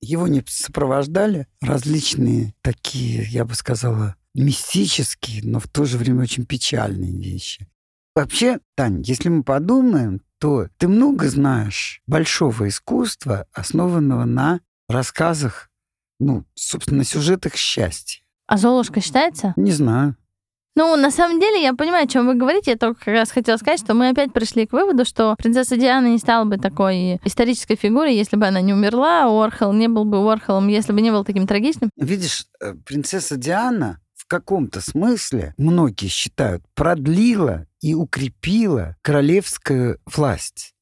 Его 0.00 0.26
не 0.26 0.42
сопровождали 0.44 1.46
различные 1.60 2.52
такие, 2.62 3.28
я 3.30 3.44
бы 3.44 3.54
сказала, 3.54 4.16
мистические, 4.34 5.42
но 5.44 5.60
в 5.60 5.68
то 5.68 5.84
же 5.84 5.98
время 5.98 6.22
очень 6.22 6.46
печальные 6.46 7.16
вещи. 7.16 7.68
Вообще, 8.16 8.58
Тань, 8.76 9.02
если 9.02 9.28
мы 9.28 9.44
подумаем, 9.44 10.20
то 10.44 10.68
ты 10.76 10.88
много 10.88 11.26
знаешь 11.30 12.02
большого 12.06 12.68
искусства, 12.68 13.46
основанного 13.54 14.26
на 14.26 14.60
рассказах, 14.90 15.70
ну, 16.20 16.44
собственно, 16.52 16.98
на 16.98 17.04
сюжетах 17.04 17.54
счастья. 17.54 18.22
А 18.46 18.58
Золушка 18.58 19.00
считается? 19.00 19.54
Не 19.56 19.72
знаю. 19.72 20.16
Ну, 20.76 20.96
на 20.96 21.10
самом 21.10 21.40
деле, 21.40 21.62
я 21.62 21.72
понимаю, 21.72 22.04
о 22.04 22.08
чем 22.08 22.26
вы 22.26 22.34
говорите. 22.34 22.72
Я 22.72 22.76
только 22.76 23.06
как 23.06 23.14
раз 23.14 23.30
хотела 23.30 23.56
сказать, 23.56 23.80
что 23.80 23.94
мы 23.94 24.10
опять 24.10 24.34
пришли 24.34 24.66
к 24.66 24.74
выводу, 24.74 25.06
что 25.06 25.34
принцесса 25.38 25.78
Диана 25.78 26.08
не 26.08 26.18
стала 26.18 26.44
бы 26.44 26.58
такой 26.58 27.20
исторической 27.24 27.76
фигурой, 27.76 28.14
если 28.14 28.36
бы 28.36 28.44
она 28.44 28.60
не 28.60 28.74
умерла, 28.74 29.30
Уорхол 29.30 29.72
не 29.72 29.88
был 29.88 30.04
бы 30.04 30.18
Уорхолом, 30.18 30.68
если 30.68 30.92
бы 30.92 31.00
не 31.00 31.10
был 31.10 31.24
таким 31.24 31.46
трагичным. 31.46 31.88
Видишь, 31.96 32.48
э, 32.60 32.74
принцесса 32.84 33.38
Диана 33.38 33.98
в 34.24 34.28
каком-то 34.28 34.80
смысле, 34.80 35.54
многие 35.58 36.08
считают, 36.08 36.64
продлила 36.74 37.66
и 37.80 37.94
укрепила 37.94 38.96
королевскую 39.02 40.00
власть. 40.06 40.74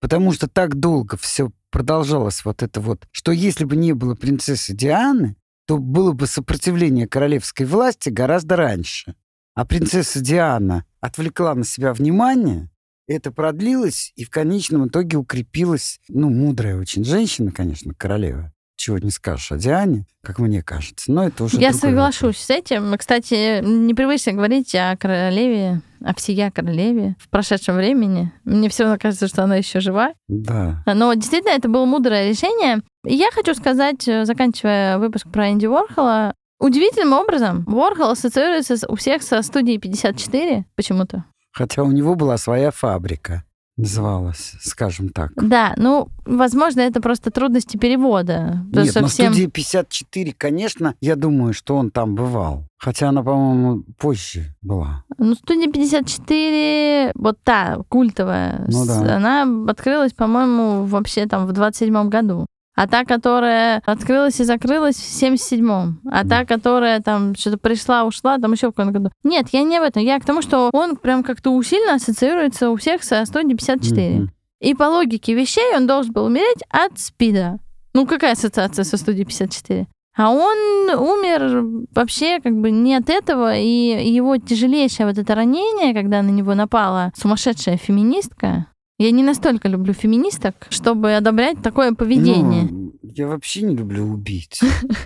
Потому 0.00 0.32
что 0.32 0.48
так 0.48 0.76
долго 0.76 1.16
все 1.16 1.50
продолжалось 1.70 2.44
вот 2.44 2.62
это 2.62 2.80
вот, 2.80 3.08
что 3.10 3.32
если 3.32 3.64
бы 3.64 3.74
не 3.74 3.92
было 3.94 4.14
принцессы 4.14 4.74
Дианы, 4.74 5.36
то 5.66 5.78
было 5.78 6.12
бы 6.12 6.26
сопротивление 6.26 7.08
королевской 7.08 7.66
власти 7.66 8.10
гораздо 8.10 8.56
раньше. 8.56 9.16
А 9.54 9.64
принцесса 9.64 10.20
Диана 10.20 10.84
отвлекла 11.00 11.54
на 11.54 11.64
себя 11.64 11.92
внимание, 11.92 12.70
это 13.08 13.32
продлилось 13.32 14.12
и 14.14 14.24
в 14.24 14.30
конечном 14.30 14.86
итоге 14.86 15.16
укрепилась, 15.16 16.00
ну, 16.08 16.30
мудрая 16.30 16.78
очень 16.78 17.04
женщина, 17.04 17.50
конечно, 17.50 17.92
королева. 17.94 18.51
Чего 18.82 18.98
не 18.98 19.10
скажешь 19.10 19.52
о 19.52 19.58
Диане, 19.58 20.06
как 20.24 20.40
мне 20.40 20.60
кажется. 20.60 21.12
Но 21.12 21.28
это 21.28 21.44
уже 21.44 21.56
Я 21.56 21.72
соглашусь 21.72 22.38
с 22.38 22.50
этим. 22.50 22.98
Кстати, 22.98 23.60
непривычно 23.64 24.32
говорить 24.32 24.74
о 24.74 24.96
королеве, 24.96 25.82
о 26.04 26.12
всея 26.16 26.50
королеве 26.50 27.14
в 27.20 27.28
прошедшем 27.28 27.76
времени. 27.76 28.32
Мне 28.42 28.68
все 28.68 28.82
равно 28.82 28.98
кажется, 29.00 29.28
что 29.28 29.44
она 29.44 29.54
еще 29.54 29.78
жива. 29.78 30.14
Да. 30.26 30.82
Но 30.84 31.14
действительно, 31.14 31.52
это 31.52 31.68
было 31.68 31.84
мудрое 31.84 32.28
решение. 32.28 32.82
И 33.06 33.14
я 33.14 33.30
хочу 33.30 33.54
сказать, 33.54 34.08
э, 34.08 34.24
заканчивая 34.24 34.98
выпуск 34.98 35.28
про 35.30 35.52
Энди 35.52 35.66
Уорхола, 35.66 36.34
удивительным 36.58 37.12
образом 37.12 37.64
Уорхол 37.68 38.10
ассоциируется 38.10 38.74
у 38.88 38.96
всех 38.96 39.22
со 39.22 39.42
студией 39.42 39.78
54 39.78 40.64
почему-то. 40.74 41.24
Хотя 41.52 41.84
у 41.84 41.92
него 41.92 42.16
была 42.16 42.36
своя 42.36 42.72
фабрика, 42.72 43.44
называлась, 43.76 44.54
скажем 44.60 45.08
так. 45.08 45.32
Да, 45.36 45.74
ну, 45.76 46.08
возможно, 46.24 46.80
это 46.80 47.00
просто 47.00 47.30
трудности 47.30 47.76
перевода. 47.76 48.64
Нет, 48.72 48.90
что 48.90 49.00
но 49.00 49.08
всем... 49.08 49.32
студия 49.32 49.48
54, 49.48 50.34
конечно, 50.36 50.94
я 51.00 51.16
думаю, 51.16 51.54
что 51.54 51.76
он 51.76 51.90
там 51.90 52.14
бывал. 52.14 52.66
Хотя 52.78 53.10
она, 53.10 53.22
по-моему, 53.22 53.84
позже 53.98 54.54
была. 54.60 55.04
Ну, 55.16 55.34
студия 55.34 55.70
54, 55.70 57.12
вот 57.14 57.38
та, 57.44 57.78
культовая, 57.88 58.64
Ну 58.68 58.84
да. 58.86 59.16
она 59.16 59.46
открылась, 59.70 60.12
по-моему, 60.12 60.84
вообще 60.84 61.26
там 61.26 61.46
в 61.46 61.52
27 61.52 62.08
году. 62.08 62.46
А 62.74 62.86
та, 62.86 63.04
которая 63.04 63.82
открылась 63.84 64.40
и 64.40 64.44
закрылась 64.44 64.96
в 64.96 65.22
77-м. 65.22 66.00
А 66.10 66.26
та, 66.26 66.46
которая 66.46 67.00
там 67.00 67.34
что-то 67.34 67.58
пришла, 67.58 68.04
ушла, 68.04 68.38
там 68.38 68.52
еще 68.52 68.68
в 68.68 68.70
каком-то 68.70 68.98
году. 68.98 69.10
Нет, 69.24 69.48
я 69.52 69.62
не 69.62 69.76
об 69.76 69.84
этом. 69.84 70.02
Я 70.02 70.18
к 70.18 70.24
тому, 70.24 70.40
что 70.40 70.70
он 70.72 70.96
прям 70.96 71.22
как-то 71.22 71.50
усиленно 71.50 71.96
ассоциируется 71.96 72.70
у 72.70 72.76
всех 72.76 73.04
со 73.04 73.24
студией 73.26 73.56
54. 73.56 74.10
Мгм. 74.14 74.30
И 74.60 74.74
по 74.74 74.84
логике 74.84 75.34
вещей 75.34 75.76
он 75.76 75.86
должен 75.86 76.12
был 76.12 76.24
умереть 76.24 76.62
от 76.70 76.98
СПИДа. 76.98 77.58
Ну, 77.94 78.06
какая 78.06 78.32
ассоциация 78.32 78.84
со 78.84 78.96
студией 78.96 79.26
54? 79.26 79.86
А 80.14 80.30
он 80.30 80.90
умер 80.90 81.86
вообще 81.94 82.40
как 82.40 82.54
бы 82.54 82.70
не 82.70 82.94
от 82.94 83.08
этого, 83.08 83.56
и 83.56 84.12
его 84.12 84.36
тяжелейшее 84.36 85.06
вот 85.06 85.18
это 85.18 85.34
ранение, 85.34 85.94
когда 85.94 86.22
на 86.22 86.28
него 86.28 86.54
напала 86.54 87.12
сумасшедшая 87.16 87.78
феминистка, 87.78 88.66
я 88.98 89.10
не 89.10 89.22
настолько 89.22 89.68
люблю 89.68 89.92
феминисток, 89.92 90.66
чтобы 90.70 91.14
одобрять 91.14 91.62
такое 91.62 91.92
поведение. 91.92 92.68
Ну, 92.70 92.92
я 93.02 93.26
вообще 93.26 93.62
не 93.62 93.76
люблю 93.76 94.04
убить. 94.04 94.60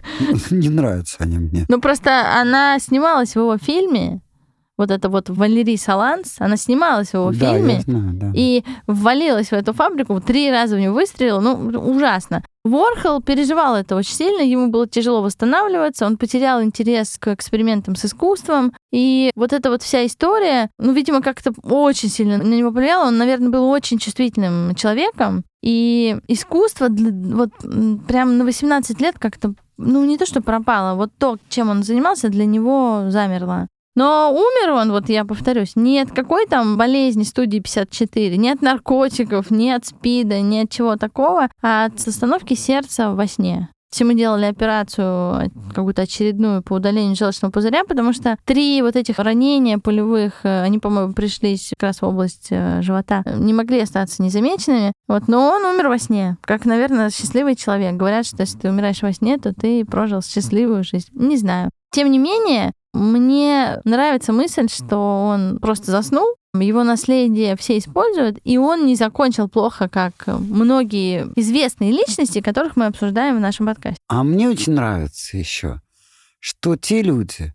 Не 0.51 0.69
нравятся 0.69 1.17
они 1.21 1.39
мне. 1.39 1.65
Ну, 1.69 1.81
просто 1.81 2.39
она 2.41 2.79
снималась 2.79 3.33
в 3.33 3.37
его 3.37 3.59
фильме, 3.59 4.21
вот 4.79 4.91
это 4.91 5.09
вот 5.09 5.31
Валерий 5.31 5.79
Саланс, 5.79 6.37
она 6.39 6.57
снималась 6.57 7.11
в 7.11 7.15
его 7.15 7.31
Да, 7.33 7.53
фильме, 7.55 7.81
знаю, 7.81 8.13
да. 8.15 8.33
и 8.35 8.63
ввалилась 8.87 9.49
в 9.49 9.53
эту 9.53 9.73
фабрику, 9.73 10.21
три 10.21 10.51
раза 10.51 10.77
в 10.77 10.79
нее 10.79 10.91
выстрелила, 10.91 11.41
ну, 11.41 11.55
ужасно. 11.81 12.43
Ворхол 12.65 13.23
переживал 13.23 13.77
это 13.77 13.95
очень 13.95 14.15
сильно, 14.15 14.43
ему 14.43 14.69
было 14.69 14.89
тяжело 14.89 15.23
восстанавливаться, 15.23 16.05
он 16.05 16.17
потерял 16.17 16.63
интерес 16.63 17.17
к 17.19 17.29
экспериментам 17.29 17.95
с 17.95 18.05
искусством, 18.05 18.73
и 18.93 19.31
вот 19.37 19.53
эта 19.53 19.71
вот 19.71 19.83
вся 19.83 20.05
история, 20.05 20.69
ну, 20.79 20.93
видимо, 20.93 21.23
как-то 21.23 21.53
очень 21.63 22.09
сильно 22.09 22.39
на 22.39 22.55
него 22.55 22.73
повлияла, 22.73 23.07
он, 23.09 23.19
наверное, 23.19 23.51
был 23.51 23.69
очень 23.71 23.99
чувствительным 23.99 24.75
человеком, 24.75 25.45
и 25.63 26.19
искусство 26.29 26.89
вот 26.91 27.51
прям 28.09 28.37
на 28.39 28.45
18 28.45 29.01
лет 29.01 29.17
как-то, 29.19 29.55
ну, 29.79 30.05
не 30.05 30.19
то, 30.19 30.27
что 30.27 30.43
пропало, 30.43 30.97
вот 30.97 31.11
то, 31.19 31.39
чем 31.49 31.71
он 31.71 31.83
занимался, 31.83 32.29
для 32.29 32.47
него 32.47 33.05
замерло. 33.09 33.69
Но 33.97 34.31
умер 34.31 34.73
он, 34.73 34.93
вот 34.93 35.09
я 35.09 35.25
повторюсь, 35.25 35.73
не 35.75 35.99
от 36.01 36.13
какой 36.13 36.47
там 36.47 36.77
болезни 36.77 37.25
студии 37.25 37.59
54, 37.59 38.37
не 38.37 38.51
от 38.51 38.63
наркотиков, 38.63 39.51
не 39.51 39.73
от 39.73 39.87
СПИДа, 39.87 40.43
не 40.43 40.61
от 40.61 40.71
чего 40.71 40.97
такого, 40.97 41.49
а 41.63 41.87
от 41.87 42.07
остановки 42.07 42.55
сердца 42.55 43.13
во 43.13 43.27
сне. 43.27 43.71
Мы 43.99 44.15
делали 44.15 44.45
операцию 44.45 45.51
какую-то 45.75 46.03
очередную 46.03 46.63
по 46.63 46.75
удалению 46.75 47.17
желчного 47.17 47.51
пузыря, 47.51 47.83
потому 47.85 48.13
что 48.13 48.37
три 48.45 48.83
вот 48.83 48.95
этих 48.95 49.19
ранения 49.19 49.79
полевых, 49.79 50.41
э, 50.43 50.63
они, 50.63 50.79
по-моему, 50.79 51.15
пришлись 51.15 51.71
как 51.79 51.89
раз 51.89 52.03
в 52.03 52.05
область 52.05 52.49
э, 52.51 52.83
живота, 52.83 53.23
не 53.25 53.55
могли 53.55 53.81
остаться 53.81 54.23
незамеченными. 54.23 54.93
Вот, 55.09 55.29
но 55.29 55.49
он 55.49 55.65
умер 55.65 55.89
во 55.89 55.99
сне, 55.99 56.37
как, 56.43 56.67
наверное, 56.67 57.09
счастливый 57.09 57.57
человек. 57.57 57.95
Говорят, 57.95 58.27
что 58.27 58.43
если 58.43 58.59
ты 58.59 58.69
умираешь 58.69 59.01
во 59.01 59.13
сне, 59.13 59.39
то 59.39 59.55
ты 59.55 59.83
прожил 59.87 60.21
счастливую 60.21 60.85
жизнь. 60.85 61.09
Не 61.15 61.39
знаю. 61.39 61.71
Тем 61.91 62.11
не 62.11 62.19
менее, 62.19 62.73
мне 62.97 63.81
нравится 63.85 64.33
мысль, 64.33 64.69
что 64.69 65.27
он 65.29 65.59
просто 65.59 65.91
заснул, 65.91 66.37
его 66.55 66.85
наследие 66.85 67.57
все 67.57 67.79
используют, 67.79 68.39
и 68.45 68.57
он 68.59 68.87
не 68.87 68.97
закончил 68.97 69.49
плохо, 69.49 69.89
как 69.89 70.27
многие 70.27 71.27
известные 71.37 71.93
личности, 71.93 72.41
которых 72.41 72.77
мы 72.77 72.87
обсуждаем 72.87 73.37
в 73.37 73.41
нашем 73.41 73.67
подкасте. 73.67 73.99
А 74.09 74.25
мне 74.25 74.49
очень 74.49 74.73
нравится 74.73 75.37
еще, 75.37 75.83
что 76.41 76.77
те 76.77 77.03
люди, 77.03 77.53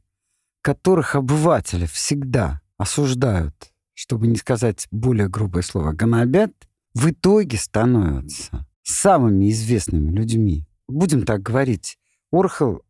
которых 0.62 1.16
обыватели 1.16 1.86
всегда 1.88 2.62
осуждают, 2.78 3.56
чтобы 3.94 4.28
не 4.28 4.36
сказать 4.38 4.88
более 4.92 5.28
грубое 5.28 5.64
слово, 5.64 5.92
гнобят, 5.92 6.54
в 6.94 7.10
итоге 7.10 7.58
становятся 7.58 8.68
самыми 8.84 9.50
известными 9.50 10.12
людьми. 10.12 10.66
Будем 10.88 11.24
так 11.26 11.42
говорить, 11.42 11.98
Орхол 12.32 12.84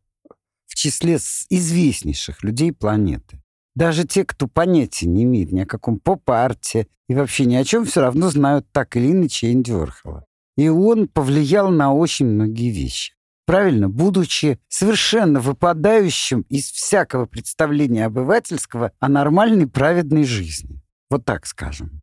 в 0.72 0.74
числе 0.74 1.16
известнейших 1.50 2.42
людей 2.42 2.72
планеты. 2.72 3.42
Даже 3.74 4.04
те, 4.04 4.24
кто 4.24 4.48
понятия 4.48 5.06
не 5.06 5.24
имеет 5.24 5.52
ни 5.52 5.60
о 5.60 5.66
каком 5.66 5.98
поп-арте 5.98 6.86
и 7.10 7.14
вообще 7.14 7.44
ни 7.44 7.54
о 7.56 7.64
чем, 7.64 7.84
все 7.84 8.00
равно 8.00 8.30
знают 8.30 8.66
так 8.72 8.96
или 8.96 9.12
иначе 9.12 9.52
Энди 9.52 9.70
Уорхола. 9.70 10.24
И 10.56 10.68
он 10.68 11.08
повлиял 11.08 11.70
на 11.70 11.92
очень 11.92 12.24
многие 12.24 12.70
вещи. 12.70 13.12
Правильно, 13.44 13.90
будучи 13.90 14.60
совершенно 14.68 15.40
выпадающим 15.40 16.46
из 16.48 16.70
всякого 16.70 17.26
представления 17.26 18.06
обывательского 18.06 18.92
о 18.98 19.08
нормальной 19.10 19.66
праведной 19.66 20.24
жизни. 20.24 20.80
Вот 21.10 21.26
так 21.26 21.44
скажем. 21.44 22.00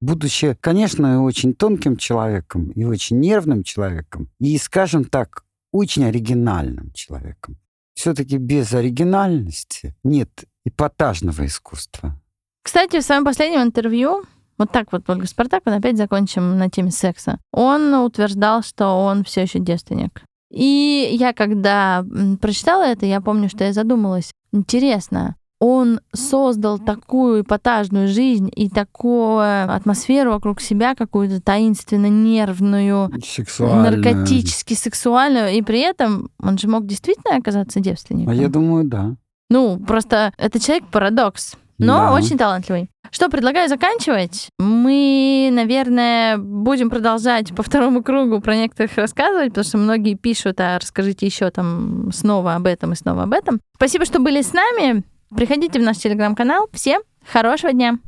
Будучи, 0.00 0.56
конечно, 0.60 1.24
очень 1.24 1.54
тонким 1.54 1.96
человеком 1.96 2.70
и 2.70 2.84
очень 2.84 3.18
нервным 3.18 3.64
человеком, 3.64 4.30
и, 4.38 4.56
скажем 4.58 5.04
так, 5.04 5.44
очень 5.72 6.04
оригинальным 6.04 6.92
человеком. 6.92 7.58
Все-таки 7.94 8.38
без 8.38 8.72
оригинальности 8.72 9.94
нет 10.02 10.44
эпатажного 10.64 11.46
искусства. 11.46 12.18
Кстати, 12.62 13.00
в 13.00 13.04
своем 13.04 13.24
последнем 13.24 13.62
интервью 13.62 14.24
вот 14.58 14.70
так 14.70 14.92
вот, 14.92 15.08
Ольга 15.08 15.26
Спартак, 15.26 15.62
мы 15.64 15.74
опять 15.74 15.96
закончим 15.96 16.56
на 16.56 16.70
теме 16.70 16.90
секса. 16.90 17.40
Он 17.52 17.94
утверждал, 17.94 18.62
что 18.62 18.86
он 19.04 19.24
все 19.24 19.42
еще 19.42 19.58
девственник. 19.58 20.22
И 20.52 21.08
я, 21.18 21.32
когда 21.32 22.04
прочитала 22.40 22.84
это, 22.84 23.06
я 23.06 23.20
помню, 23.20 23.48
что 23.48 23.64
я 23.64 23.72
задумалась. 23.72 24.30
Интересно, 24.52 25.34
он 25.64 26.00
создал 26.12 26.80
такую 26.80 27.42
эпатажную 27.42 28.08
жизнь 28.08 28.50
и 28.52 28.68
такую 28.68 29.72
атмосферу 29.72 30.32
вокруг 30.32 30.60
себя, 30.60 30.96
какую-то 30.96 31.40
таинственно 31.40 32.06
нервную, 32.06 33.12
наркотически 33.60 34.74
сексуальную, 34.74 35.52
и 35.52 35.62
при 35.62 35.78
этом 35.78 36.30
он 36.42 36.58
же 36.58 36.66
мог 36.66 36.84
действительно 36.86 37.36
оказаться 37.36 37.78
девственником. 37.78 38.32
А 38.32 38.34
я 38.34 38.48
думаю, 38.48 38.88
да. 38.88 39.14
Ну, 39.50 39.78
просто 39.78 40.32
это 40.36 40.58
человек-парадокс, 40.58 41.54
но 41.78 42.08
да. 42.08 42.12
очень 42.12 42.36
талантливый. 42.36 42.90
Что, 43.12 43.28
предлагаю 43.28 43.68
заканчивать. 43.68 44.48
Мы, 44.58 45.48
наверное, 45.52 46.38
будем 46.38 46.90
продолжать 46.90 47.54
по 47.54 47.62
второму 47.62 48.02
кругу 48.02 48.40
про 48.40 48.56
некоторых 48.56 48.96
рассказывать, 48.96 49.50
потому 49.50 49.64
что 49.64 49.78
многие 49.78 50.16
пишут, 50.16 50.58
а 50.58 50.80
расскажите 50.80 51.24
еще 51.24 51.50
там 51.50 52.10
снова 52.12 52.56
об 52.56 52.66
этом 52.66 52.94
и 52.94 52.96
снова 52.96 53.22
об 53.22 53.32
этом. 53.32 53.60
Спасибо, 53.76 54.04
что 54.06 54.18
были 54.18 54.42
с 54.42 54.52
нами. 54.52 55.04
Приходите 55.36 55.78
в 55.78 55.82
наш 55.82 55.98
телеграм-канал. 55.98 56.68
Всем 56.72 57.02
хорошего 57.26 57.72
дня! 57.72 57.98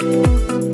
thank 0.00 0.50
you 0.50 0.73